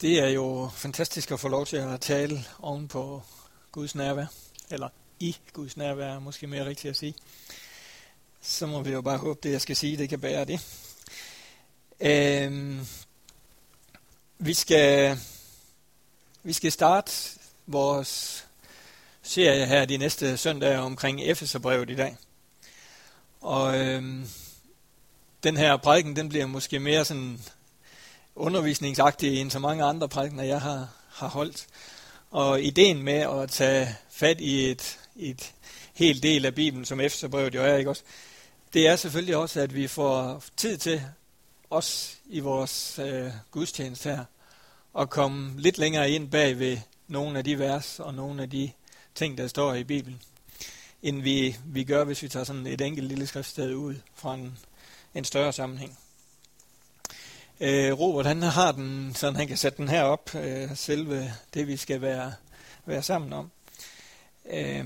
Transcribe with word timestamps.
Det 0.00 0.18
er 0.18 0.28
jo 0.28 0.70
fantastisk 0.74 1.30
at 1.30 1.40
få 1.40 1.48
lov 1.48 1.66
til 1.66 1.76
at 1.76 2.00
tale 2.00 2.44
oven 2.58 2.88
på 2.88 3.22
Guds 3.72 3.94
nærvær, 3.94 4.26
eller 4.70 4.88
i 5.20 5.36
Guds 5.52 5.76
nærvær, 5.76 6.14
er 6.14 6.18
måske 6.18 6.46
mere 6.46 6.64
rigtigt 6.64 6.90
at 6.90 6.96
sige. 6.96 7.14
Så 8.40 8.66
må 8.66 8.82
vi 8.82 8.90
jo 8.90 9.02
bare 9.02 9.18
håbe, 9.18 9.40
det 9.42 9.52
jeg 9.52 9.60
skal 9.60 9.76
sige, 9.76 9.96
det 9.96 10.08
kan 10.08 10.20
bære 10.20 10.44
det. 10.44 10.60
Øhm, 12.00 12.86
vi 14.38 14.54
skal 14.54 15.18
vi 16.42 16.52
skal 16.52 16.72
starte 16.72 17.12
vores 17.66 18.44
serie 19.22 19.66
her 19.66 19.84
de 19.84 19.96
næste 19.96 20.36
søndage 20.36 20.78
omkring 20.78 21.20
Efeserbrevet 21.22 21.90
i 21.90 21.96
dag. 21.96 22.16
Og 23.40 23.78
øhm, 23.78 24.28
den 25.42 25.56
her 25.56 25.76
prædiken, 25.76 26.16
den 26.16 26.28
bliver 26.28 26.46
måske 26.46 26.78
mere 26.78 27.04
sådan 27.04 27.40
undervisningsagtige 28.38 29.40
end 29.40 29.50
så 29.50 29.58
mange 29.58 29.84
andre 29.84 30.08
prædikener, 30.08 30.42
jeg 30.42 30.60
har, 30.60 30.88
har 31.08 31.28
holdt. 31.28 31.66
Og 32.30 32.62
ideen 32.62 33.02
med 33.02 33.42
at 33.42 33.50
tage 33.50 33.96
fat 34.10 34.40
i 34.40 34.70
et, 34.70 34.98
et 35.16 35.52
helt 35.94 36.22
del 36.22 36.46
af 36.46 36.54
Bibelen, 36.54 36.84
som 36.84 37.00
Efterbrevet 37.00 37.54
jo 37.54 37.62
er, 37.62 37.76
ikke 37.76 37.90
også? 37.90 38.02
det 38.72 38.86
er 38.86 38.96
selvfølgelig 38.96 39.36
også, 39.36 39.60
at 39.60 39.74
vi 39.74 39.86
får 39.86 40.44
tid 40.56 40.78
til, 40.78 41.02
os 41.70 42.18
i 42.26 42.40
vores 42.40 42.98
øh, 42.98 43.30
gudstjeneste 43.50 44.08
her, 44.08 44.24
at 44.98 45.10
komme 45.10 45.60
lidt 45.60 45.78
længere 45.78 46.10
ind 46.10 46.30
bag 46.30 46.58
ved 46.58 46.78
nogle 47.08 47.38
af 47.38 47.44
de 47.44 47.58
vers 47.58 48.00
og 48.00 48.14
nogle 48.14 48.42
af 48.42 48.50
de 48.50 48.70
ting, 49.14 49.38
der 49.38 49.46
står 49.46 49.74
i 49.74 49.84
Bibelen, 49.84 50.20
end 51.02 51.22
vi, 51.22 51.56
vi 51.64 51.84
gør, 51.84 52.04
hvis 52.04 52.22
vi 52.22 52.28
tager 52.28 52.44
sådan 52.44 52.66
et 52.66 52.80
enkelt 52.80 53.08
lille 53.08 53.26
skriftsted 53.26 53.74
ud 53.74 53.94
fra 54.14 54.34
en, 54.34 54.58
en 55.14 55.24
større 55.24 55.52
sammenhæng. 55.52 55.98
Øh, 57.60 57.98
Robert 57.98 58.26
han 58.26 58.42
har 58.42 58.72
den, 58.72 59.14
så 59.14 59.30
han 59.30 59.48
kan 59.48 59.56
sætte 59.56 59.78
den 59.78 59.88
her 59.88 60.02
op, 60.02 60.34
øh, 60.34 60.76
selve 60.76 61.34
det 61.54 61.66
vi 61.66 61.76
skal 61.76 62.00
være, 62.00 62.34
være 62.86 63.02
sammen 63.02 63.32
om. 63.32 63.50
Øh, 64.50 64.84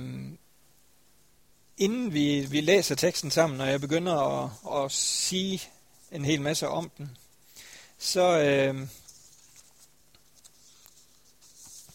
inden 1.77 2.13
vi, 2.13 2.47
vi 2.51 2.61
læser 2.61 2.95
teksten 2.95 3.31
sammen, 3.31 3.61
og 3.61 3.69
jeg 3.69 3.81
begynder 3.81 4.15
at, 4.15 4.51
at 4.85 4.93
sige 4.93 5.63
en 6.13 6.25
hel 6.25 6.41
masse 6.41 6.69
om 6.69 6.91
den, 6.99 7.17
så 7.99 8.39
øh, 8.39 8.89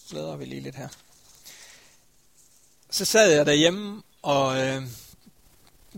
bladrer 0.10 0.36
vi 0.36 0.46
lige 0.46 0.62
lidt 0.62 0.76
her. 0.76 0.88
Så 2.90 3.06
sad 3.06 3.32
jeg 3.32 3.46
derhjemme 3.46 4.04
og 4.22 4.58
øh, 4.58 4.84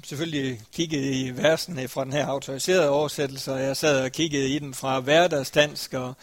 selvfølgelig 0.04 0.62
kigget 0.74 1.16
i 1.16 1.32
versene 1.36 1.88
fra 1.88 2.04
den 2.04 2.14
her 2.14 2.26
autoriserede 2.28 2.90
oversættelse, 2.90 3.54
og 3.54 3.62
jeg 3.62 3.78
sad 3.78 4.04
og 4.04 4.12
kiggede 4.12 4.50
i 4.50 4.60
den 4.60 4.74
fra 4.74 5.00
hverdagsdansk, 5.00 5.94
og 5.94 6.14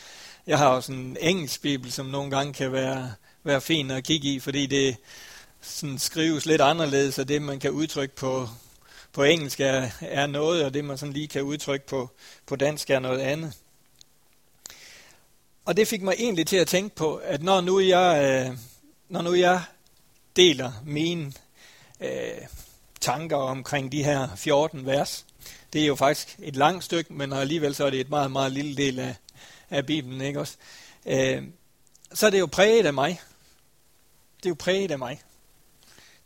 jeg 0.46 0.58
har 0.58 0.68
også 0.68 0.92
en 0.92 1.16
engelsk 1.20 1.62
bibel, 1.62 1.92
som 1.92 2.06
nogle 2.06 2.30
gange 2.30 2.52
kan 2.52 2.72
være, 2.72 3.12
være 3.44 3.60
fin 3.60 3.90
at 3.90 4.04
kigge 4.04 4.28
i, 4.28 4.40
fordi 4.40 4.66
det 4.66 4.96
sådan 5.60 5.98
skrives 5.98 6.46
lidt 6.46 6.60
anderledes, 6.60 7.18
og 7.18 7.28
det 7.28 7.42
man 7.42 7.60
kan 7.60 7.70
udtrykke 7.70 8.16
på, 8.16 8.48
på 9.12 9.22
engelsk 9.22 9.60
er, 9.60 9.90
er 10.00 10.26
noget, 10.26 10.64
og 10.64 10.74
det 10.74 10.84
man 10.84 10.98
sådan 10.98 11.12
lige 11.12 11.28
kan 11.28 11.42
udtrykke 11.42 11.86
på, 11.86 12.10
på 12.46 12.56
dansk 12.56 12.90
er 12.90 12.98
noget 12.98 13.20
andet. 13.20 13.52
Og 15.64 15.76
det 15.76 15.88
fik 15.88 16.02
mig 16.02 16.14
egentlig 16.18 16.46
til 16.46 16.56
at 16.56 16.68
tænke 16.68 16.96
på, 16.96 17.16
at 17.16 17.42
når 17.42 17.60
nu 17.60 17.80
jeg, 17.80 18.46
øh, 18.48 18.58
når 19.08 19.22
nu 19.22 19.34
jeg 19.34 19.62
deler 20.36 20.72
mine 20.84 21.32
øh, 22.00 22.46
tanker 23.06 23.36
omkring 23.36 23.92
de 23.92 24.04
her 24.04 24.36
14 24.36 24.86
vers. 24.86 25.26
Det 25.72 25.82
er 25.82 25.86
jo 25.86 25.94
faktisk 25.94 26.36
et 26.38 26.56
langt 26.56 26.84
stykke, 26.84 27.12
men 27.12 27.32
alligevel 27.32 27.74
så 27.74 27.86
er 27.86 27.90
det 27.90 28.00
et 28.00 28.10
meget, 28.10 28.30
meget 28.30 28.52
lille 28.52 28.76
del 28.76 28.98
af, 28.98 29.14
af 29.70 29.86
Bibelen, 29.86 30.20
ikke 30.20 30.40
også? 30.40 30.56
Øh, 31.06 31.42
så 32.12 32.26
er 32.26 32.30
det 32.30 32.40
jo 32.40 32.46
præget 32.46 32.86
af 32.86 32.94
mig. 32.94 33.20
Det 34.36 34.46
er 34.46 34.50
jo 34.50 34.56
præget 34.58 34.90
af 34.90 34.98
mig. 34.98 35.20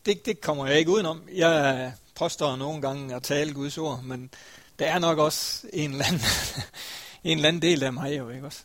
Det, 0.06 0.26
det 0.26 0.40
kommer 0.40 0.66
jeg 0.66 0.78
ikke 0.78 0.90
udenom. 0.90 1.22
Jeg 1.32 1.92
påstår 2.14 2.56
nogle 2.56 2.82
gange 2.82 3.14
at 3.14 3.22
tale 3.22 3.54
Guds 3.54 3.78
ord, 3.78 4.02
men 4.02 4.30
der 4.78 4.86
er 4.86 4.98
nok 4.98 5.18
også 5.18 5.66
en 5.72 5.90
eller 5.90 6.04
anden, 6.04 6.20
en 7.24 7.38
eller 7.38 7.48
anden 7.48 7.62
del 7.62 7.82
af 7.82 7.92
mig 7.92 8.18
jo, 8.18 8.28
ikke 8.28 8.46
også? 8.46 8.62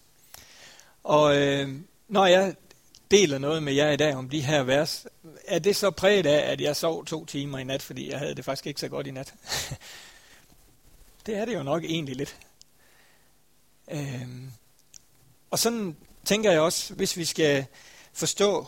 Og 1.03 1.37
øh, 1.37 1.69
når 2.07 2.25
jeg 2.25 2.55
deler 3.11 3.37
noget 3.37 3.63
med 3.63 3.73
jer 3.73 3.91
i 3.91 3.97
dag 3.97 4.15
om 4.15 4.29
de 4.29 4.41
her 4.41 4.63
vers, 4.63 5.05
er 5.45 5.59
det 5.59 5.75
så 5.75 5.91
præget 5.91 6.25
af, 6.25 6.51
at 6.51 6.61
jeg 6.61 6.75
sov 6.75 7.05
to 7.05 7.25
timer 7.25 7.57
i 7.57 7.63
nat, 7.63 7.81
fordi 7.81 8.09
jeg 8.09 8.19
havde 8.19 8.35
det 8.35 8.45
faktisk 8.45 8.67
ikke 8.67 8.79
så 8.79 8.87
godt 8.87 9.07
i 9.07 9.11
nat? 9.11 9.33
det 11.25 11.37
er 11.37 11.45
det 11.45 11.53
jo 11.53 11.63
nok 11.63 11.83
egentlig 11.83 12.15
lidt. 12.15 12.37
Øhm, 13.91 14.51
og 15.51 15.59
sådan 15.59 15.95
tænker 16.25 16.51
jeg 16.51 16.61
også, 16.61 16.93
hvis 16.93 17.17
vi 17.17 17.25
skal 17.25 17.65
forstå 18.13 18.67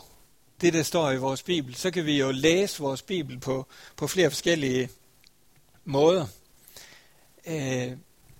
det, 0.60 0.72
der 0.72 0.82
står 0.82 1.10
i 1.10 1.16
vores 1.16 1.42
Bibel, 1.42 1.74
så 1.74 1.90
kan 1.90 2.06
vi 2.06 2.18
jo 2.18 2.30
læse 2.30 2.82
vores 2.82 3.02
Bibel 3.02 3.38
på, 3.38 3.66
på 3.96 4.06
flere 4.06 4.30
forskellige 4.30 4.88
måder. 5.84 6.26
Øh, 7.46 7.92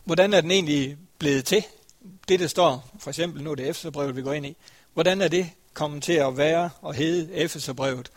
hvordan 0.05 0.35
er 0.35 0.41
den 0.41 0.51
egentlig 0.51 0.99
blevet 1.19 1.45
til? 1.45 1.65
Det, 2.29 2.41
der 2.41 2.47
står, 2.47 2.91
for 2.99 3.11
eksempel 3.11 3.43
nu 3.43 3.51
er 3.51 3.55
det 3.55 3.69
Efterbrevet, 3.69 4.17
vi 4.17 4.23
går 4.23 4.33
ind 4.33 4.47
i. 4.47 4.57
Hvordan 4.95 5.21
er 5.21 5.29
det 5.29 5.51
komme 5.79 6.01
til 6.01 6.13
at 6.13 6.37
være 6.37 6.71
og 6.81 6.95
hedde 6.95 7.33
Efeserbrevet, 7.33 8.11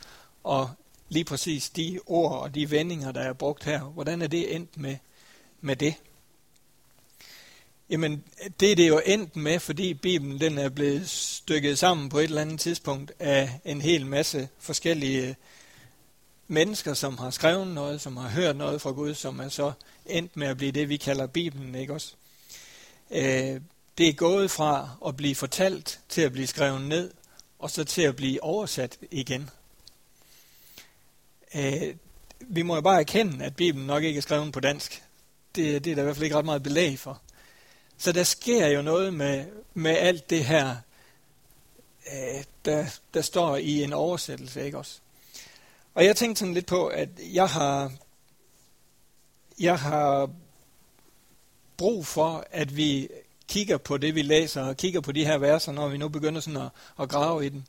og 0.43 0.69
lige 1.09 1.25
præcis 1.25 1.69
de 1.69 1.99
ord 2.05 2.41
og 2.41 2.55
de 2.55 2.71
vendinger, 2.71 3.11
der 3.11 3.21
er 3.21 3.33
brugt 3.33 3.63
her, 3.63 3.79
hvordan 3.79 4.21
er 4.21 4.27
det 4.27 4.55
endt 4.55 4.77
med, 4.77 4.97
med 5.61 5.75
det? 5.75 5.93
Jamen, 7.89 8.23
det 8.59 8.71
er 8.71 8.75
det 8.75 8.87
jo 8.87 9.01
endt 9.05 9.35
med, 9.35 9.59
fordi 9.59 9.93
Bibelen 9.93 10.39
den 10.39 10.57
er 10.57 10.69
blevet 10.69 11.09
stykket 11.09 11.79
sammen 11.79 12.09
på 12.09 12.19
et 12.19 12.23
eller 12.23 12.41
andet 12.41 12.59
tidspunkt 12.59 13.11
af 13.19 13.59
en 13.65 13.81
hel 13.81 14.05
masse 14.05 14.49
forskellige 14.59 15.35
mennesker, 16.47 16.93
som 16.93 17.17
har 17.17 17.29
skrevet 17.29 17.67
noget, 17.67 18.01
som 18.01 18.17
har 18.17 18.29
hørt 18.29 18.55
noget 18.55 18.81
fra 18.81 18.91
Gud, 18.91 19.13
som 19.13 19.39
er 19.39 19.49
så 19.49 19.71
endt 20.05 20.37
med 20.37 20.47
at 20.47 20.57
blive 20.57 20.71
det, 20.71 20.89
vi 20.89 20.97
kalder 20.97 21.27
Bibelen, 21.27 21.75
ikke 21.75 21.93
også? 21.93 22.13
Øh, 23.11 23.61
det 23.97 24.09
er 24.09 24.13
gået 24.13 24.51
fra 24.51 24.89
at 25.07 25.17
blive 25.17 25.35
fortalt 25.35 25.99
til 26.09 26.21
at 26.21 26.31
blive 26.31 26.47
skrevet 26.47 26.81
ned, 26.81 27.11
og 27.61 27.71
så 27.71 27.83
til 27.83 28.01
at 28.01 28.15
blive 28.15 28.43
oversat 28.43 28.97
igen. 29.11 29.49
Øh, 31.55 31.95
vi 32.39 32.61
må 32.61 32.75
jo 32.75 32.81
bare 32.81 32.99
erkende, 32.99 33.45
at 33.45 33.55
Bibelen 33.55 33.87
nok 33.87 34.03
ikke 34.03 34.17
er 34.17 34.21
skrevet 34.21 34.53
på 34.53 34.59
dansk. 34.59 35.03
Det, 35.55 35.85
det 35.85 35.91
er 35.91 35.95
der 35.95 36.01
i 36.01 36.03
hvert 36.03 36.15
fald 36.15 36.23
ikke 36.23 36.35
ret 36.37 36.45
meget 36.45 36.63
belæg 36.63 36.99
for. 36.99 37.21
Så 37.97 38.11
der 38.11 38.23
sker 38.23 38.67
jo 38.67 38.81
noget 38.81 39.13
med, 39.13 39.45
med 39.73 39.91
alt 39.91 40.29
det 40.29 40.45
her, 40.45 40.75
øh, 42.13 42.43
der, 42.65 42.85
der 43.13 43.21
står 43.21 43.57
i 43.57 43.83
en 43.83 43.93
oversættelse, 43.93 44.65
ikke 44.65 44.77
også? 44.77 44.99
Og 45.93 46.05
jeg 46.05 46.15
tænkte 46.15 46.39
sådan 46.39 46.53
lidt 46.53 46.65
på, 46.65 46.87
at 46.87 47.09
jeg 47.33 47.47
har, 47.49 47.91
jeg 49.59 49.79
har 49.79 50.29
brug 51.77 52.05
for, 52.05 52.45
at 52.51 52.77
vi 52.77 53.09
kigger 53.51 53.77
på 53.77 53.97
det, 53.97 54.15
vi 54.15 54.21
læser, 54.21 54.63
og 54.63 54.77
kigger 54.77 55.01
på 55.01 55.11
de 55.11 55.25
her 55.25 55.37
verser, 55.37 55.71
når 55.71 55.87
vi 55.87 55.97
nu 55.97 56.09
begynder 56.09 56.41
sådan 56.41 56.61
at, 56.61 56.69
at 56.99 57.09
grave 57.09 57.45
i 57.45 57.49
den, 57.49 57.67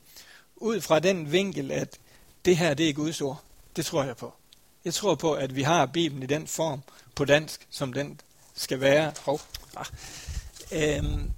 ud 0.57 0.81
fra 0.81 0.99
den 0.99 1.33
vinkel, 1.33 1.71
at 1.71 1.99
det 2.45 2.57
her, 2.57 2.75
det 2.75 2.89
er 2.89 2.93
Guds 2.93 3.21
ord. 3.21 3.43
Det 3.77 3.87
tror 3.87 4.05
jeg 4.05 4.17
på. 4.17 4.35
Jeg 4.85 4.95
tror 4.95 5.15
på, 5.15 5.33
at 5.35 5.57
vi 5.57 5.63
har 5.63 5.87
Bibelen 5.87 6.23
i 6.23 6.27
den 6.27 6.47
form 6.47 6.83
på 7.15 7.25
dansk, 7.25 7.67
som 7.71 7.93
den 7.93 8.21
skal 8.55 8.81
være. 8.81 9.13
Hov. 9.25 9.41
Ah. 9.77 9.87
Øhm. 10.73 11.31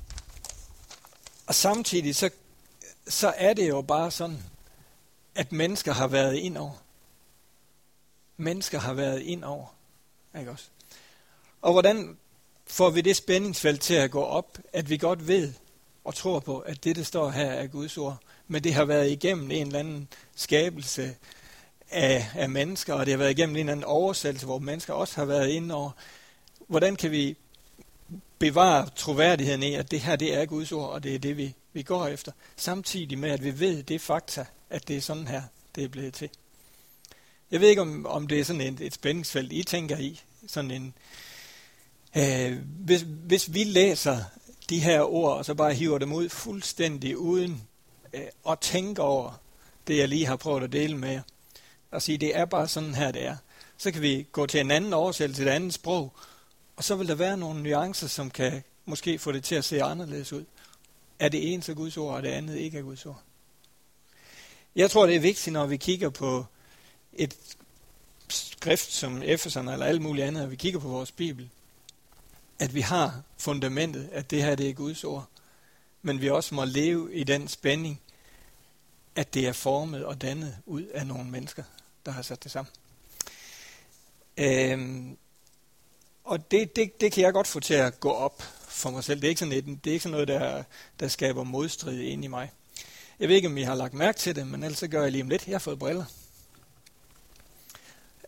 Og 1.47 1.55
samtidig 1.55 2.17
så, 2.17 2.31
så 3.09 3.35
er 3.37 3.55
det 3.55 3.69
jo 3.69 3.83
bare 3.83 4.11
sådan, 4.11 4.43
at 5.35 5.53
mennesker 5.53 5.93
har 5.93 6.07
været 6.07 6.37
ind 6.37 6.57
over. 6.57 6.83
Mennesker 8.37 8.79
har 8.79 8.95
været 8.95 9.21
ind 9.21 9.45
over. 9.45 9.67
Ikke 10.39 10.51
også? 10.51 10.65
Og 11.63 11.73
hvordan 11.73 12.17
får 12.67 12.91
vi 12.91 13.01
det 13.01 13.17
spændingsfelt 13.17 13.81
til 13.81 13.95
at 13.95 14.11
gå 14.11 14.23
op, 14.23 14.59
at 14.73 14.91
vi 14.91 14.97
godt 14.97 15.29
ved 15.29 15.53
og 16.05 16.15
tror 16.15 16.41
på, 16.41 16.59
at 16.59 16.85
det, 16.85 16.97
der 16.97 17.03
står 17.03 17.31
her, 17.31 17.47
er 17.47 17.67
Guds 17.67 17.99
ord. 17.99 18.19
Men 18.49 18.65
det 18.65 18.75
har 18.75 18.85
været 18.85 19.11
igennem 19.11 19.51
en 19.51 19.67
eller 19.67 19.79
anden 19.79 20.09
skabelse 20.37 21.17
af, 21.91 22.31
af 22.35 22.51
mennesker, 22.51 22.95
og 22.95 23.07
det 23.07 23.13
har 23.13 23.19
været 23.19 23.31
igennem 23.31 23.57
en 23.57 23.61
eller 23.61 23.73
anden 23.73 23.85
oversættelse, 23.85 24.47
hvor 24.47 24.59
mennesker 24.59 24.95
også 24.95 25.15
har 25.17 25.25
været 25.25 25.49
inde 25.49 25.75
over. 25.75 25.91
Hvordan 26.69 26.97
kan 26.97 27.11
vi 27.11 27.37
bevare 28.39 28.89
troværdigheden 28.97 29.63
i, 29.63 29.75
at 29.75 29.91
det 29.91 30.01
her 30.01 30.17
det 30.17 30.35
er 30.35 30.45
Guds 30.45 30.73
ord, 30.73 30.91
og 30.91 31.03
det 31.03 31.15
er 31.15 31.19
det, 31.19 31.37
vi, 31.37 31.55
vi 31.73 31.83
går 31.83 32.07
efter, 32.07 32.33
samtidig 32.57 33.19
med, 33.19 33.31
at 33.31 33.45
vi 33.45 33.61
ved 33.61 33.83
det 33.83 34.01
fakta, 34.01 34.47
at 34.71 34.89
det 34.89 34.97
er 34.97 35.01
sådan 35.01 35.29
her, 35.29 35.43
det 35.75 35.85
er 35.85 35.89
blevet 35.89 36.15
til. 36.15 36.31
Jeg 37.51 37.61
ved 37.61 37.69
ikke, 37.69 37.83
om, 37.83 38.07
om 38.07 38.27
det 38.27 38.41
er 38.41 38.45
sådan 38.45 38.61
et, 38.61 38.81
et 38.81 38.95
spændingsfelt, 38.95 39.53
I 39.53 39.63
tænker 39.63 39.99
i, 39.99 40.21
sådan 40.47 40.71
en, 40.71 40.95
Øh, 42.17 42.59
hvis, 42.67 43.05
hvis 43.07 43.55
vi 43.55 43.65
læser 43.65 44.25
de 44.71 44.81
her 44.81 45.01
ord, 45.01 45.37
og 45.37 45.45
så 45.45 45.55
bare 45.55 45.75
hiver 45.75 45.99
dem 45.99 46.13
ud 46.13 46.29
fuldstændig 46.29 47.19
uden 47.19 47.63
øh, 48.13 48.27
at 48.49 48.59
tænke 48.59 49.03
over 49.03 49.41
det, 49.87 49.99
jeg 49.99 50.09
lige 50.09 50.27
har 50.27 50.37
prøvet 50.37 50.63
at 50.63 50.73
dele 50.73 50.97
med 50.97 51.11
jer, 51.11 51.23
og 51.91 52.03
sige, 52.03 52.19
det 52.19 52.37
er 52.37 52.45
bare 52.45 52.69
sådan 52.69 52.95
her, 52.95 53.11
det 53.11 53.27
er, 53.27 53.37
så 53.79 53.91
kan 53.91 54.03
vi 54.03 54.27
gå 54.33 54.47
til 54.47 54.61
en 54.61 54.71
anden 54.71 54.93
oversættelse, 54.93 55.43
til 55.43 55.49
et 55.49 55.53
andet 55.53 55.75
sprog, 55.75 56.13
og 56.77 56.85
så 56.85 56.97
vil 56.97 57.09
der 57.09 57.15
være 57.15 57.37
nogle 57.37 57.63
nuancer, 57.63 58.07
som 58.07 58.31
kan 58.31 58.63
måske 58.85 59.19
få 59.19 59.33
det 59.33 59.45
til 59.45 59.55
at 59.55 59.65
se 59.65 59.83
anderledes 59.83 60.33
ud. 60.33 60.45
er 61.19 61.29
det 61.29 61.53
ene 61.53 61.63
så 61.63 61.75
Guds 61.75 61.97
ord, 61.97 62.15
og 62.15 62.23
det 62.23 62.29
andet 62.29 62.57
ikke 62.57 62.79
er 62.79 62.83
Guds 62.83 63.07
ord. 63.07 63.23
Jeg 64.77 64.91
tror, 64.91 65.07
det 65.07 65.17
er 65.17 65.21
vigtigt, 65.21 65.53
når 65.53 65.67
vi 65.67 65.77
kigger 65.77 66.11
på 66.11 66.47
et 67.13 67.37
skrift 68.29 68.93
som 68.93 69.23
Efeserne 69.23 69.73
eller 69.73 69.87
alt 69.87 70.03
muligt 70.03 70.27
andet, 70.27 70.43
og 70.43 70.51
vi 70.51 70.57
kigger 70.57 70.81
på 70.81 70.89
vores 70.89 71.13
Bibel, 71.13 71.51
at 72.59 72.75
vi 72.75 72.81
har 72.81 73.23
fundamentet, 73.39 74.09
at 74.13 74.31
det 74.31 74.43
her 74.43 74.55
det 74.55 74.69
er 74.69 74.75
Guds 74.75 75.05
ord, 75.05 75.27
men 76.03 76.21
vi 76.21 76.31
også 76.31 76.55
må 76.55 76.65
leve 76.65 77.15
i 77.15 77.25
den 77.25 77.49
spænding, 77.49 78.01
at 79.17 79.35
det 79.35 79.47
er 79.47 79.53
formet 79.53 80.05
og 80.05 80.21
dannet 80.21 80.57
ud 80.67 80.83
af 80.83 81.07
nogle 81.07 81.31
mennesker, 81.31 81.63
der 82.07 82.13
har 82.13 82.23
sat 82.23 82.45
det 82.45 82.51
sammen. 82.51 82.73
Øhm, 84.37 85.17
og 86.25 86.51
det, 86.51 86.77
det, 86.77 87.01
det 87.01 87.13
kan 87.13 87.25
jeg 87.25 87.33
godt 87.33 87.47
få 87.47 87.61
til 87.61 87.75
at 87.75 88.01
gå 88.01 88.11
op 88.11 88.43
for 88.69 88.91
mig 88.91 89.05
selv. 89.05 89.21
Det 89.21 89.27
er 89.27 89.29
ikke 89.29 89.39
sådan, 89.39 89.53
et, 89.53 89.65
det 89.65 89.91
er 89.91 89.95
ikke 89.95 90.03
sådan 90.03 90.13
noget, 90.13 90.29
der, 90.29 90.63
der 91.01 91.09
skaber 91.09 91.45
modstrid 91.45 92.01
ind 92.01 92.25
i 92.25 92.27
mig. 92.27 92.51
Jeg 93.21 93.29
ved 93.29 93.37
ikke, 93.37 93.49
om 93.49 93.59
I 93.59 93.63
har 93.63 93.75
lagt 93.75 93.95
mærke 93.95 94.19
til 94.19 94.37
det, 94.37 94.47
men 94.47 94.63
ellers 94.63 94.79
så 94.79 94.89
gør 94.89 95.03
jeg 95.03 95.13
lige 95.13 95.23
om 95.23 95.29
lidt. 95.29 95.47
Jeg 95.47 95.55
har 95.55 95.59
fået 95.59 95.79
briller. 95.79 96.05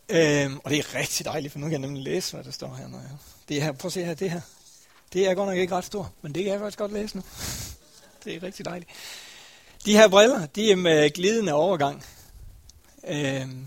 Øhm, 0.09 0.59
og 0.63 0.71
det 0.71 0.79
er 0.79 0.95
rigtig 0.95 1.25
dejligt, 1.25 1.51
for 1.51 1.59
nu 1.59 1.65
kan 1.65 1.71
jeg 1.71 1.79
nemlig 1.79 2.03
læse, 2.03 2.33
hvad 2.33 2.43
der 2.43 2.51
står 2.51 2.75
her. 2.75 2.87
Når 2.87 2.97
jeg, 2.97 3.09
det 3.49 3.61
her, 3.61 3.71
prøv 3.71 3.89
at 3.89 3.93
se 3.93 4.03
her, 4.03 4.13
det 4.13 4.31
her. 4.31 4.41
Det 5.13 5.27
er 5.27 5.33
godt 5.33 5.49
nok 5.49 5.57
ikke 5.57 5.75
ret 5.75 5.85
stort, 5.85 6.07
men 6.21 6.35
det 6.35 6.43
kan 6.43 6.53
jeg 6.53 6.59
faktisk 6.59 6.79
godt 6.79 6.93
læse 6.93 7.15
nu. 7.15 7.23
det 8.23 8.35
er 8.35 8.43
rigtig 8.43 8.65
dejligt. 8.65 8.89
De 9.85 9.91
her 9.91 10.07
briller, 10.07 10.45
de 10.45 10.71
er 10.71 10.75
med 10.75 11.09
glidende 11.09 11.53
overgang. 11.53 12.03
Øhm, 13.07 13.65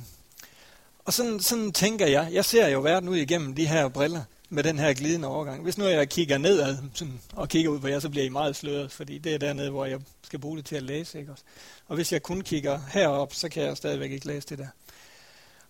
og 1.04 1.12
sådan, 1.12 1.40
sådan 1.40 1.72
tænker 1.72 2.06
jeg, 2.06 2.28
jeg 2.32 2.44
ser 2.44 2.68
jo 2.68 2.80
verden 2.80 3.08
ud 3.08 3.16
igennem 3.16 3.54
de 3.54 3.66
her 3.66 3.88
briller 3.88 4.22
med 4.48 4.62
den 4.62 4.78
her 4.78 4.92
glidende 4.92 5.28
overgang. 5.28 5.62
Hvis 5.62 5.78
nu 5.78 5.84
jeg 5.84 6.08
kigger 6.08 6.38
nedad 6.38 6.76
sådan, 6.94 7.20
og 7.32 7.48
kigger 7.48 7.70
ud 7.70 7.80
på 7.80 7.88
jer, 7.88 7.98
så 7.98 8.08
bliver 8.08 8.24
I 8.24 8.28
meget 8.28 8.56
sløret, 8.56 8.92
fordi 8.92 9.18
det 9.18 9.34
er 9.34 9.38
dernede, 9.38 9.70
hvor 9.70 9.84
jeg 9.84 10.00
skal 10.22 10.38
bruge 10.38 10.56
det 10.56 10.66
til 10.66 10.76
at 10.76 10.82
læse. 10.82 11.18
Ikke 11.18 11.32
også? 11.32 11.44
Og 11.88 11.94
hvis 11.94 12.12
jeg 12.12 12.22
kun 12.22 12.40
kigger 12.40 12.80
herop, 12.92 13.34
så 13.34 13.48
kan 13.48 13.62
jeg 13.62 13.76
stadigvæk 13.76 14.10
ikke 14.10 14.26
læse 14.26 14.48
det 14.48 14.58
der. 14.58 14.66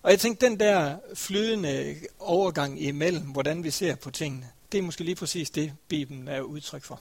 Og 0.02 0.10
jeg 0.10 0.20
tænkte, 0.20 0.46
den 0.46 0.60
der 0.60 0.98
flydende 1.14 1.96
overgang 2.18 2.82
imellem, 2.82 3.22
hvordan 3.22 3.64
vi 3.64 3.70
ser 3.70 3.94
på 3.94 4.10
tingene, 4.10 4.48
det 4.72 4.78
er 4.78 4.82
måske 4.82 5.04
lige 5.04 5.14
præcis 5.14 5.50
det, 5.50 5.72
Bibelen 5.88 6.28
er 6.28 6.40
udtryk 6.40 6.84
for. 6.84 7.00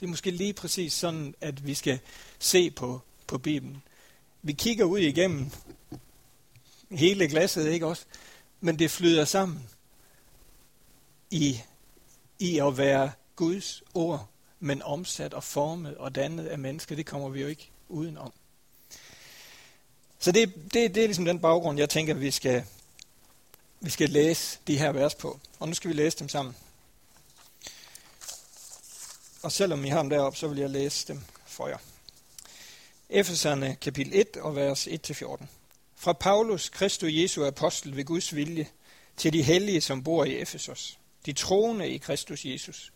Det 0.00 0.06
er 0.06 0.10
måske 0.10 0.30
lige 0.30 0.52
præcis 0.52 0.92
sådan, 0.92 1.34
at 1.40 1.66
vi 1.66 1.74
skal 1.74 1.98
se 2.38 2.70
på, 2.70 3.00
på 3.26 3.38
Bibelen. 3.38 3.82
Vi 4.42 4.52
kigger 4.52 4.84
ud 4.84 4.98
igennem 4.98 5.50
hele 6.90 7.28
glasset, 7.28 7.68
ikke 7.68 7.86
også? 7.86 8.04
Men 8.60 8.78
det 8.78 8.90
flyder 8.90 9.24
sammen 9.24 9.68
i, 11.30 11.60
i 12.38 12.58
at 12.58 12.78
være 12.78 13.12
Guds 13.36 13.82
ord, 13.94 14.28
men 14.60 14.82
omsat 14.82 15.34
og 15.34 15.44
formet 15.44 15.96
og 15.96 16.14
dannet 16.14 16.46
af 16.46 16.58
mennesker. 16.58 16.96
Det 16.96 17.06
kommer 17.06 17.28
vi 17.28 17.40
jo 17.40 17.46
ikke 17.46 17.70
udenom. 17.88 18.32
Så 20.18 20.32
det, 20.32 20.54
det, 20.54 20.94
det 20.94 21.02
er 21.02 21.06
ligesom 21.06 21.24
den 21.24 21.40
baggrund, 21.40 21.78
jeg 21.78 21.90
tænker, 21.90 22.14
vi 22.14 22.30
skal, 22.30 22.64
vi 23.80 23.90
skal 23.90 24.10
læse 24.10 24.58
de 24.66 24.78
her 24.78 24.92
vers 24.92 25.14
på. 25.14 25.40
Og 25.58 25.68
nu 25.68 25.74
skal 25.74 25.88
vi 25.88 25.94
læse 25.94 26.18
dem 26.18 26.28
sammen. 26.28 26.56
Og 29.42 29.52
selvom 29.52 29.84
I 29.84 29.88
har 29.88 29.98
dem 29.98 30.10
deroppe, 30.10 30.38
så 30.38 30.48
vil 30.48 30.58
jeg 30.58 30.70
læse 30.70 31.08
dem 31.08 31.20
for 31.46 31.68
jer. 31.68 31.78
Efeserne 33.10 33.76
kapitel 33.80 34.12
1 34.14 34.36
og 34.36 34.56
vers 34.56 34.86
1-14. 34.86 35.44
Fra 35.96 36.12
Paulus, 36.12 36.68
Kristus 36.68 37.12
Jesu 37.12 37.44
apostel 37.44 37.96
ved 37.96 38.04
Guds 38.04 38.34
vilje, 38.34 38.68
til 39.16 39.32
de 39.32 39.42
hellige, 39.42 39.80
som 39.80 40.02
bor 40.02 40.24
i 40.24 40.38
Efesos, 40.38 40.98
de 41.26 41.32
troende 41.32 41.88
i 41.88 41.98
Kristus 41.98 42.44
Jesus. 42.44 42.92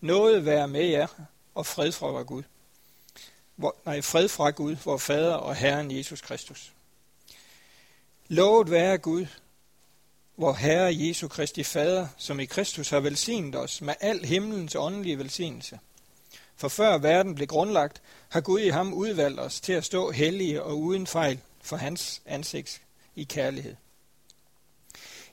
Noget 0.00 0.44
være 0.44 0.68
med 0.68 0.84
jer, 0.84 1.06
og 1.54 1.66
fred 1.66 1.92
fra 1.92 2.22
Gud. 2.22 2.42
Hvor, 3.56 3.76
nej, 3.84 4.02
fred 4.02 4.28
fra 4.28 4.50
Gud, 4.50 4.76
vor 4.84 4.96
Fader 4.96 5.34
og 5.34 5.56
Herren 5.56 5.96
Jesus 5.96 6.20
Kristus. 6.20 6.72
Lovet 8.28 8.70
være 8.70 8.98
Gud, 8.98 9.26
hvor 10.36 10.52
Herre 10.52 10.96
Jesu 10.98 11.28
Kristi 11.28 11.62
Fader, 11.62 12.08
som 12.16 12.40
i 12.40 12.44
Kristus 12.44 12.90
har 12.90 13.00
velsignet 13.00 13.54
os 13.54 13.80
med 13.80 13.94
al 14.00 14.24
himlens 14.24 14.74
åndelige 14.74 15.18
velsignelse. 15.18 15.78
For 16.56 16.68
før 16.68 16.98
verden 16.98 17.34
blev 17.34 17.46
grundlagt, 17.46 18.02
har 18.28 18.40
Gud 18.40 18.60
i 18.60 18.68
ham 18.68 18.92
udvalgt 18.92 19.40
os 19.40 19.60
til 19.60 19.72
at 19.72 19.84
stå 19.84 20.10
hellige 20.10 20.62
og 20.62 20.78
uden 20.78 21.06
fejl 21.06 21.40
for 21.62 21.76
hans 21.76 22.22
ansigt 22.26 22.82
i 23.14 23.24
kærlighed. 23.24 23.76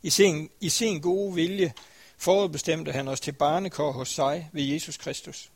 I 0.03 0.09
sin, 0.09 0.49
I 0.59 0.69
sin 0.69 1.01
gode 1.01 1.35
vilje 1.35 1.73
forudbestemte 2.17 2.91
han 2.91 3.07
os 3.07 3.19
til 3.19 3.31
barnekår 3.31 3.91
hos 3.91 4.09
sig 4.09 4.49
ved 4.51 4.63
Jesus 4.63 4.97
Kristus, 4.97 5.51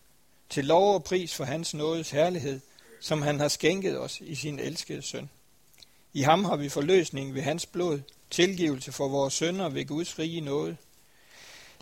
til 0.49 0.65
lov 0.65 0.93
og 0.93 1.03
pris 1.03 1.35
for 1.35 1.43
hans 1.43 1.73
nådes 1.73 2.09
herlighed, 2.09 2.59
som 2.99 3.21
han 3.21 3.39
har 3.39 3.47
skænket 3.47 3.99
os 3.99 4.21
i 4.21 4.35
sin 4.35 4.59
elskede 4.59 5.01
søn. 5.01 5.29
I 6.13 6.21
ham 6.21 6.45
har 6.45 6.55
vi 6.55 6.69
forløsning 6.69 7.33
ved 7.33 7.41
hans 7.41 7.65
blod, 7.65 8.01
tilgivelse 8.29 8.91
for 8.91 9.07
vores 9.07 9.33
sønder 9.33 9.69
ved 9.69 9.85
Guds 9.85 10.19
rige 10.19 10.41
nåde. 10.41 10.77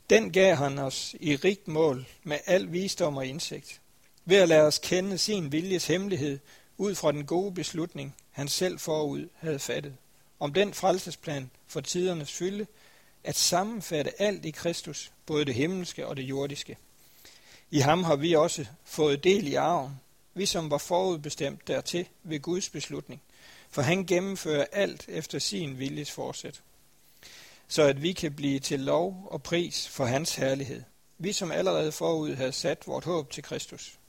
Den 0.09 0.31
gav 0.31 0.55
han 0.55 0.79
os 0.79 1.15
i 1.19 1.35
rigt 1.35 1.67
mål 1.67 2.05
med 2.23 2.37
al 2.45 2.71
visdom 2.71 3.17
og 3.17 3.25
indsigt, 3.25 3.81
ved 4.25 4.37
at 4.37 4.49
lade 4.49 4.61
os 4.61 4.79
kende 4.79 5.17
sin 5.17 5.51
viljes 5.51 5.87
hemmelighed 5.87 6.39
ud 6.77 6.95
fra 6.95 7.11
den 7.11 7.25
gode 7.25 7.53
beslutning, 7.53 8.15
han 8.31 8.47
selv 8.47 8.79
forud 8.79 9.29
havde 9.35 9.59
fattet, 9.59 9.95
om 10.39 10.53
den 10.53 10.73
frelsesplan 10.73 11.51
for 11.67 11.81
tidernes 11.81 12.31
fylde, 12.31 12.67
at 13.23 13.35
sammenfatte 13.35 14.21
alt 14.21 14.45
i 14.45 14.51
Kristus, 14.51 15.11
både 15.25 15.45
det 15.45 15.55
himmelske 15.55 16.07
og 16.07 16.17
det 16.17 16.23
jordiske. 16.23 16.77
I 17.75 17.79
ham 17.79 18.03
har 18.03 18.15
vi 18.15 18.33
også 18.33 18.65
fået 18.83 19.23
del 19.23 19.47
i 19.47 19.53
arven, 19.53 19.99
vi 20.33 20.45
som 20.45 20.71
var 20.71 20.77
forudbestemt 20.77 21.67
dertil 21.67 22.07
ved 22.23 22.39
Guds 22.39 22.69
beslutning, 22.69 23.21
for 23.69 23.81
han 23.81 24.05
gennemfører 24.05 24.65
alt 24.71 25.05
efter 25.07 25.39
sin 25.39 25.79
viljes 25.79 26.11
forsæt, 26.11 26.61
så 27.67 27.81
at 27.81 28.01
vi 28.01 28.13
kan 28.13 28.33
blive 28.33 28.59
til 28.59 28.79
lov 28.79 29.27
og 29.31 29.43
pris 29.43 29.87
for 29.87 30.05
hans 30.05 30.35
herlighed, 30.35 30.83
vi 31.17 31.33
som 31.33 31.51
allerede 31.51 31.91
forud 31.91 32.35
havde 32.35 32.51
sat 32.51 32.87
vort 32.87 33.03
håb 33.03 33.31
til 33.31 33.43
Kristus. 33.43 33.99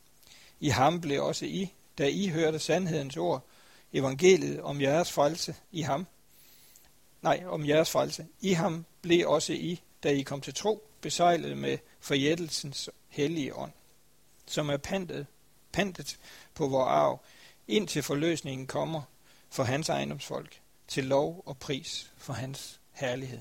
I 0.61 0.69
ham 0.69 1.01
blev 1.01 1.25
også 1.25 1.47
I, 1.47 1.73
da 1.99 2.09
I 2.09 2.29
hørte 2.29 2.59
sandhedens 2.59 3.17
ord, 3.17 3.47
evangeliet 3.93 4.61
om 4.61 4.81
jeres 4.81 5.13
frelse 5.13 5.55
i 5.73 5.81
ham. 5.81 6.07
Nej, 7.23 7.45
om 7.47 7.69
jeres 7.69 7.91
frelse. 7.91 8.27
I 8.41 8.53
ham 8.53 8.85
blev 9.03 9.29
også 9.29 9.53
I, 9.53 9.81
da 10.03 10.09
I 10.09 10.23
kom 10.23 10.41
til 10.41 10.55
tro, 10.55 10.89
besejlet 11.01 11.59
med 11.59 11.79
forjættelsens 12.01 12.91
hellige 13.17 13.57
ånd, 13.57 13.73
som 14.47 14.69
er 14.69 14.77
pantet, 14.77 15.27
pantet 15.73 16.19
på 16.55 16.69
vor 16.69 16.85
arv, 16.85 17.21
indtil 17.69 18.03
forløsningen 18.03 18.67
kommer 18.67 19.03
for 19.51 19.65
hans 19.65 19.89
ejendomsfolk, 19.89 20.61
til 20.89 21.05
lov 21.05 21.43
og 21.47 21.59
pris 21.59 22.11
for 22.17 22.33
hans 22.33 22.81
herlighed. 22.93 23.41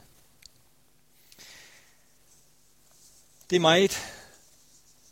Det 3.50 3.55
er 3.55 3.60
meget 3.60 3.98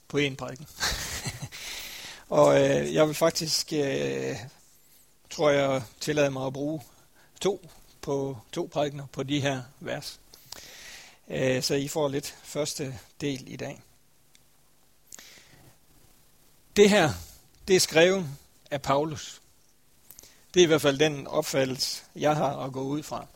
på 0.08 0.18
en 0.18 0.36
prædiken. 0.36 0.68
og 2.40 2.62
øh, 2.62 2.94
jeg 2.94 3.08
vil 3.08 3.16
faktisk 3.16 3.74
øh, 3.74 4.36
tror 5.30 5.50
jeg 5.50 5.84
tillade 6.00 6.32
mig 6.32 6.46
at 6.46 6.54
bruge 6.54 6.82
to 7.42 7.70
på 8.02 8.38
to 8.52 8.70
prædikener 8.74 9.06
på 9.12 9.24
de 9.24 9.42
her 9.42 9.64
vers. 9.80 10.20
Øh, 11.28 11.64
så 11.64 11.76
I 11.76 11.88
får 11.88 12.08
lidt 12.08 12.36
første 12.44 13.00
del 13.22 13.44
i 13.48 13.56
dag. 13.56 13.82
Det 16.76 16.90
her, 16.90 17.10
det 17.68 17.76
er 17.76 17.80
skrevet 17.80 18.26
af 18.72 18.82
Paulus. 18.82 19.42
Det 20.54 20.60
er 20.60 20.64
i 20.64 20.68
hvert 20.68 20.82
fald 20.82 20.98
den 20.98 21.28
opfattelse, 21.28 22.04
jeg 22.16 22.36
har 22.36 22.58
at 22.58 22.72
gå 22.74 22.82
ud 22.82 23.04
fra. 23.04 23.28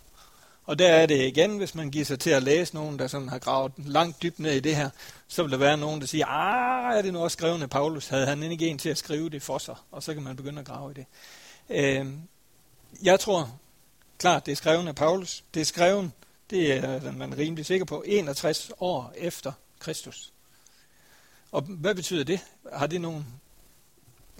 Og 0.65 0.79
der 0.79 0.87
er 0.87 1.05
det 1.05 1.27
igen, 1.27 1.57
hvis 1.57 1.75
man 1.75 1.91
giver 1.91 2.05
sig 2.05 2.19
til 2.19 2.29
at 2.29 2.43
læse 2.43 2.75
nogen, 2.75 2.99
der 2.99 3.07
sådan 3.07 3.29
har 3.29 3.39
gravet 3.39 3.71
langt 3.77 4.21
dybt 4.21 4.39
ned 4.39 4.53
i 4.53 4.59
det 4.59 4.75
her, 4.75 4.89
så 5.27 5.43
vil 5.43 5.51
der 5.51 5.57
være 5.57 5.77
nogen, 5.77 6.01
der 6.01 6.07
siger, 6.07 6.25
ah, 6.27 6.97
er 6.97 7.01
det 7.01 7.13
nu 7.13 7.23
også 7.23 7.35
skrevet 7.35 7.61
af 7.61 7.69
Paulus? 7.69 8.07
Havde 8.07 8.25
han 8.25 8.43
ikke 8.43 8.67
en 8.67 8.77
til 8.77 8.89
at 8.89 8.97
skrive 8.97 9.29
det 9.29 9.43
for 9.43 9.57
sig? 9.57 9.75
Og 9.91 10.03
så 10.03 10.13
kan 10.13 10.23
man 10.23 10.35
begynde 10.35 10.59
at 10.59 10.65
grave 10.65 10.91
i 10.91 10.93
det. 10.93 11.05
Øh, 11.69 12.07
jeg 13.03 13.19
tror 13.19 13.59
klart, 14.17 14.45
det 14.45 14.51
er 14.51 14.55
skrevet 14.55 14.87
af 14.87 14.95
Paulus. 14.95 15.43
Det 15.53 15.61
er 15.61 15.65
skrevet, 15.65 16.11
det 16.49 16.73
er 16.73 17.11
man 17.11 17.37
rimelig 17.37 17.65
sikker 17.65 17.85
på, 17.85 18.03
61 18.05 18.71
år 18.79 19.13
efter 19.17 19.51
Kristus. 19.79 20.31
Og 21.51 21.61
hvad 21.61 21.95
betyder 21.95 22.23
det? 22.23 22.39
Har 22.73 22.87
det 22.87 23.01
nogen 23.01 23.25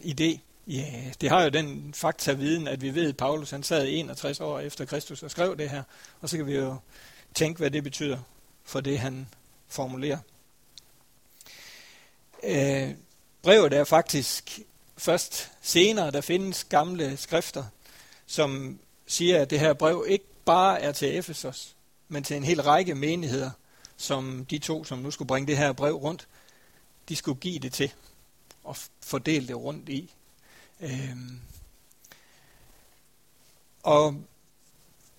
idé? 0.01 0.39
Ja, 0.67 1.11
det 1.21 1.29
har 1.29 1.43
jo 1.43 1.49
den 1.49 1.93
fakta-viden, 1.93 2.67
at 2.67 2.81
vi 2.81 2.95
ved, 2.95 3.09
at 3.09 3.17
Paulus 3.17 3.49
han 3.49 3.63
sad 3.63 3.87
61 3.89 4.39
år 4.39 4.59
efter 4.59 4.85
Kristus 4.85 5.23
og 5.23 5.31
skrev 5.31 5.57
det 5.57 5.69
her. 5.69 5.83
Og 6.21 6.29
så 6.29 6.37
kan 6.37 6.45
vi 6.45 6.55
jo 6.55 6.75
tænke, 7.35 7.57
hvad 7.57 7.71
det 7.71 7.83
betyder 7.83 8.17
for 8.63 8.81
det, 8.81 8.99
han 8.99 9.27
formulerer. 9.67 10.17
Øh, 12.43 12.89
brevet 13.41 13.73
er 13.73 13.83
faktisk 13.83 14.59
først 14.97 15.51
senere, 15.61 16.11
der 16.11 16.21
findes 16.21 16.63
gamle 16.63 17.17
skrifter, 17.17 17.63
som 18.25 18.79
siger, 19.05 19.41
at 19.41 19.49
det 19.49 19.59
her 19.59 19.73
brev 19.73 20.05
ikke 20.07 20.25
bare 20.45 20.81
er 20.81 20.91
til 20.91 21.17
Efesos, 21.17 21.75
men 22.07 22.23
til 22.23 22.37
en 22.37 22.43
hel 22.43 22.61
række 22.61 22.95
menigheder, 22.95 23.51
som 23.97 24.45
de 24.49 24.57
to, 24.59 24.83
som 24.83 24.99
nu 24.99 25.11
skulle 25.11 25.27
bringe 25.27 25.47
det 25.47 25.57
her 25.57 25.73
brev 25.73 25.95
rundt, 25.95 26.27
de 27.09 27.15
skulle 27.15 27.39
give 27.39 27.59
det 27.59 27.73
til. 27.73 27.93
og 28.63 28.77
fordele 29.03 29.47
det 29.47 29.55
rundt 29.55 29.89
i. 29.89 30.13
Øhm, 30.79 31.41
og 33.83 34.21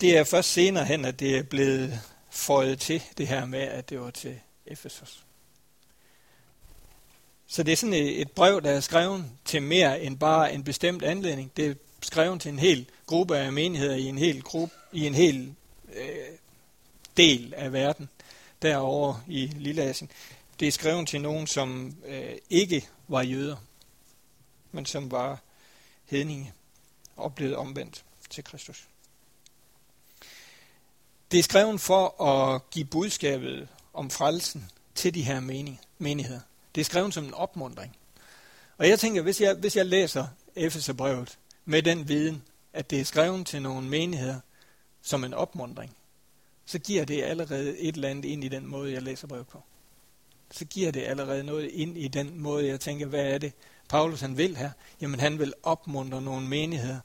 det 0.00 0.18
er 0.18 0.24
først 0.24 0.52
senere 0.52 0.84
hen, 0.84 1.04
at 1.04 1.20
det 1.20 1.36
er 1.38 1.42
blevet 1.42 2.00
føjet 2.30 2.80
til 2.80 3.02
det 3.18 3.28
her 3.28 3.44
med, 3.44 3.60
at 3.60 3.90
det 3.90 4.00
var 4.00 4.10
til 4.10 4.40
Efesos. 4.66 5.24
Så 7.46 7.62
det 7.62 7.72
er 7.72 7.76
sådan 7.76 7.94
et 7.94 8.30
brev, 8.30 8.62
der 8.62 8.70
er 8.70 8.80
skrevet 8.80 9.30
til 9.44 9.62
mere 9.62 10.02
end 10.02 10.18
bare 10.18 10.52
en 10.52 10.64
bestemt 10.64 11.02
anledning. 11.02 11.52
Det 11.56 11.66
er 11.66 11.74
skrevet 12.02 12.40
til 12.40 12.48
en 12.48 12.58
hel 12.58 12.86
gruppe 13.06 13.36
af 13.38 13.52
menigheder 13.52 13.96
i 13.96 14.04
en 14.04 14.18
hel 14.18 14.42
gruppe, 14.42 14.74
i 14.92 15.06
en 15.06 15.14
hel 15.14 15.54
øh, 15.94 16.16
del 17.16 17.54
af 17.56 17.72
verden 17.72 18.08
derovre 18.62 19.20
i 19.26 19.46
Lilleasien. 19.46 20.10
Det 20.60 20.68
er 20.68 20.72
skrevet 20.72 21.08
til 21.08 21.20
nogen, 21.20 21.46
som 21.46 21.96
øh, 22.06 22.36
ikke 22.50 22.88
var 23.08 23.22
jøder, 23.22 23.56
men 24.72 24.86
som 24.86 25.10
var 25.10 25.40
hedninge 26.04 26.52
og 27.16 27.34
blevet 27.34 27.56
omvendt 27.56 28.04
til 28.30 28.44
Kristus. 28.44 28.88
Det 31.30 31.38
er 31.38 31.42
skrevet 31.42 31.80
for 31.80 32.22
at 32.22 32.70
give 32.70 32.84
budskabet 32.84 33.68
om 33.94 34.10
frelsen 34.10 34.70
til 34.94 35.14
de 35.14 35.22
her 35.22 35.40
menigheder. 35.98 36.40
Det 36.74 36.80
er 36.80 36.84
skrevet 36.84 37.14
som 37.14 37.24
en 37.24 37.34
opmundring. 37.34 37.96
Og 38.78 38.88
jeg 38.88 38.98
tænker, 38.98 39.22
hvis 39.22 39.40
jeg, 39.40 39.54
hvis 39.54 39.76
jeg 39.76 39.86
læser 39.86 40.26
Efeserbrevet 40.56 41.38
med 41.64 41.82
den 41.82 42.08
viden, 42.08 42.42
at 42.72 42.90
det 42.90 43.00
er 43.00 43.04
skrevet 43.04 43.46
til 43.46 43.62
nogle 43.62 43.88
menigheder 43.88 44.40
som 45.02 45.24
en 45.24 45.34
opmundring, 45.34 45.96
så 46.66 46.78
giver 46.78 47.04
det 47.04 47.22
allerede 47.22 47.78
et 47.78 47.94
eller 47.94 48.08
andet 48.08 48.24
ind 48.24 48.44
i 48.44 48.48
den 48.48 48.66
måde, 48.66 48.92
jeg 48.92 49.02
læser 49.02 49.26
brevet 49.26 49.46
på. 49.46 49.62
Så 50.50 50.64
giver 50.64 50.90
det 50.90 51.02
allerede 51.02 51.44
noget 51.44 51.70
ind 51.70 51.98
i 51.98 52.08
den 52.08 52.40
måde, 52.40 52.66
jeg 52.66 52.80
tænker, 52.80 53.06
hvad 53.06 53.24
er 53.24 53.38
det, 53.38 53.52
Paulus 53.88 54.20
han 54.20 54.36
vil 54.36 54.56
her? 54.56 54.70
Jamen 55.00 55.20
han 55.20 55.38
vil 55.38 55.54
opmuntre 55.62 56.22
nogle 56.22 56.46
menigheder, 56.48 57.00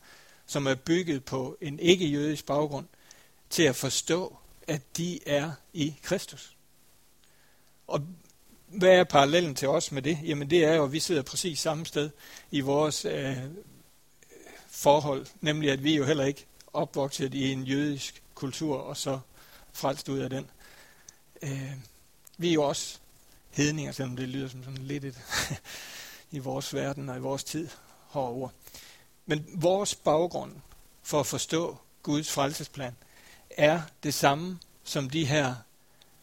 som 0.46 0.68
er 0.68 0.76
bygget 0.76 1.26
på 1.26 1.58
en 1.62 1.80
ikke-jødisk 1.80 2.46
baggrund, 2.46 2.86
til 3.50 3.64
at 3.64 3.76
forstå, 3.76 4.38
at 4.68 4.98
de 4.98 5.20
er 5.26 5.52
i 5.74 5.96
Kristus. 6.04 6.56
Og 7.88 8.02
hvad 8.68 8.90
er 8.90 9.04
parallellen 9.04 9.56
til 9.56 9.68
os 9.68 9.92
med 9.92 10.02
det? 10.02 10.20
Jamen 10.24 10.50
det 10.50 10.66
er 10.66 10.74
jo, 10.74 10.84
at 10.84 10.92
vi 10.92 11.00
sidder 11.00 11.22
præcis 11.22 11.60
samme 11.60 11.86
sted 11.86 12.10
i 12.52 12.62
vores 12.62 13.06
øh, 13.06 13.38
forhold, 14.68 15.26
nemlig 15.42 15.72
at 15.72 15.84
vi 15.84 15.96
jo 15.96 16.06
heller 16.06 16.26
ikke 16.26 16.46
opvokset 16.74 17.34
i 17.34 17.52
en 17.52 17.64
jødisk 17.64 18.24
kultur, 18.36 18.78
og 18.78 18.98
så 18.98 19.20
frelst 19.74 20.10
ud 20.10 20.20
af 20.20 20.30
den. 20.30 20.50
Øh, 21.42 21.74
vi 22.38 22.50
er 22.50 22.54
jo 22.54 22.64
også 22.64 23.00
hedninger, 23.54 23.92
selvom 23.92 24.16
det 24.16 24.30
lyder 24.30 24.48
som 24.48 24.64
sådan 24.64 24.84
lidt 24.84 25.06
et 25.06 25.22
i 26.32 26.40
vores 26.40 26.74
verden 26.74 27.10
og 27.10 27.18
i 27.18 27.20
vores 27.20 27.44
tid 27.44 27.70
hårde 28.08 28.34
ord. 28.34 28.54
Men 29.26 29.46
vores 29.54 29.96
baggrund 29.96 30.56
for 31.04 31.20
at 31.20 31.26
forstå 31.26 31.78
Guds 32.04 32.32
frelsesplan 32.32 32.96
er 33.50 33.82
det 34.04 34.14
samme 34.14 34.60
som 34.84 35.10
de 35.10 35.26
her 35.26 35.56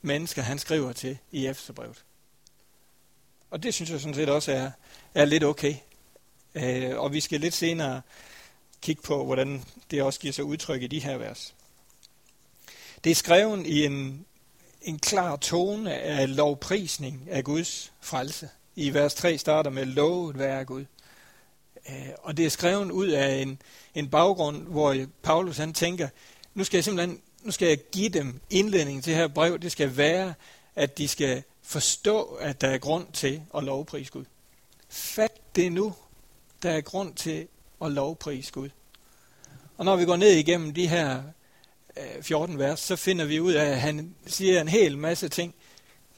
mennesker, 0.02 0.42
han 0.42 0.58
skriver 0.58 0.92
til 0.92 1.18
i 1.30 1.46
Efterbrevet. 1.46 2.04
Og 3.50 3.62
det 3.62 3.74
synes 3.74 3.90
jeg 3.90 4.00
sådan 4.00 4.14
set 4.14 4.28
også 4.28 4.52
er, 4.52 4.70
er 5.14 5.24
lidt 5.24 5.44
okay. 5.44 5.74
Øh, 6.54 6.98
og 6.98 7.12
vi 7.12 7.20
skal 7.20 7.40
lidt 7.40 7.54
senere 7.54 8.02
kigge 8.82 9.02
på, 9.02 9.24
hvordan 9.24 9.64
det 9.90 10.02
også 10.02 10.20
giver 10.20 10.32
sig 10.32 10.44
udtryk 10.44 10.82
i 10.82 10.86
de 10.86 11.00
her 11.00 11.16
vers. 11.16 11.54
Det 13.04 13.10
er 13.10 13.14
skrevet 13.14 13.66
i 13.66 13.84
en, 13.84 14.26
en 14.82 14.98
klar 14.98 15.36
tone 15.36 15.94
af 15.94 16.36
lovprisning 16.36 17.28
af 17.30 17.44
Guds 17.44 17.92
frelse. 18.00 18.48
I 18.76 18.94
vers 18.94 19.14
3 19.14 19.38
starter 19.38 19.70
med, 19.70 19.84
lovet 19.84 20.38
være 20.38 20.64
Gud. 20.64 20.84
Øh, 21.88 22.08
og 22.22 22.36
det 22.36 22.46
er 22.46 22.50
skrevet 22.50 22.90
ud 22.90 23.08
af 23.08 23.34
en, 23.34 23.62
en 23.94 24.08
baggrund, 24.10 24.62
hvor 24.62 24.96
Paulus 25.22 25.56
han 25.56 25.72
tænker, 25.72 26.08
nu 26.54 26.64
skal 26.64 26.76
jeg 26.76 26.84
simpelthen 26.84 27.20
nu 27.42 27.50
skal 27.50 27.68
jeg 27.68 27.78
give 27.92 28.08
dem 28.08 28.40
indledningen 28.50 29.02
til 29.02 29.10
det 29.10 29.20
her 29.20 29.28
brev. 29.28 29.58
Det 29.58 29.72
skal 29.72 29.96
være, 29.96 30.34
at 30.76 30.98
de 30.98 31.08
skal 31.08 31.42
forstå, 31.62 32.22
at 32.22 32.60
der 32.60 32.68
er 32.68 32.78
grund 32.78 33.06
til 33.12 33.42
at 33.56 33.64
lovprise 33.64 34.12
Gud. 34.12 34.24
Fat 34.88 35.56
det 35.56 35.72
nu, 35.72 35.94
der 36.62 36.70
er 36.70 36.80
grund 36.80 37.14
til 37.14 37.48
at 37.84 37.92
lovprise 37.92 38.52
Gud. 38.52 38.68
Og 39.76 39.84
når 39.84 39.96
vi 39.96 40.04
går 40.04 40.16
ned 40.16 40.30
igennem 40.30 40.74
de 40.74 40.86
her 40.86 41.22
Øh, 41.96 42.22
14 42.22 42.58
vers, 42.58 42.80
så 42.80 42.96
finder 42.96 43.24
vi 43.24 43.40
ud 43.40 43.52
af, 43.52 43.66
at 43.66 43.80
han 43.80 44.14
siger 44.26 44.60
en 44.60 44.68
hel 44.68 44.98
masse 44.98 45.28
ting. 45.28 45.54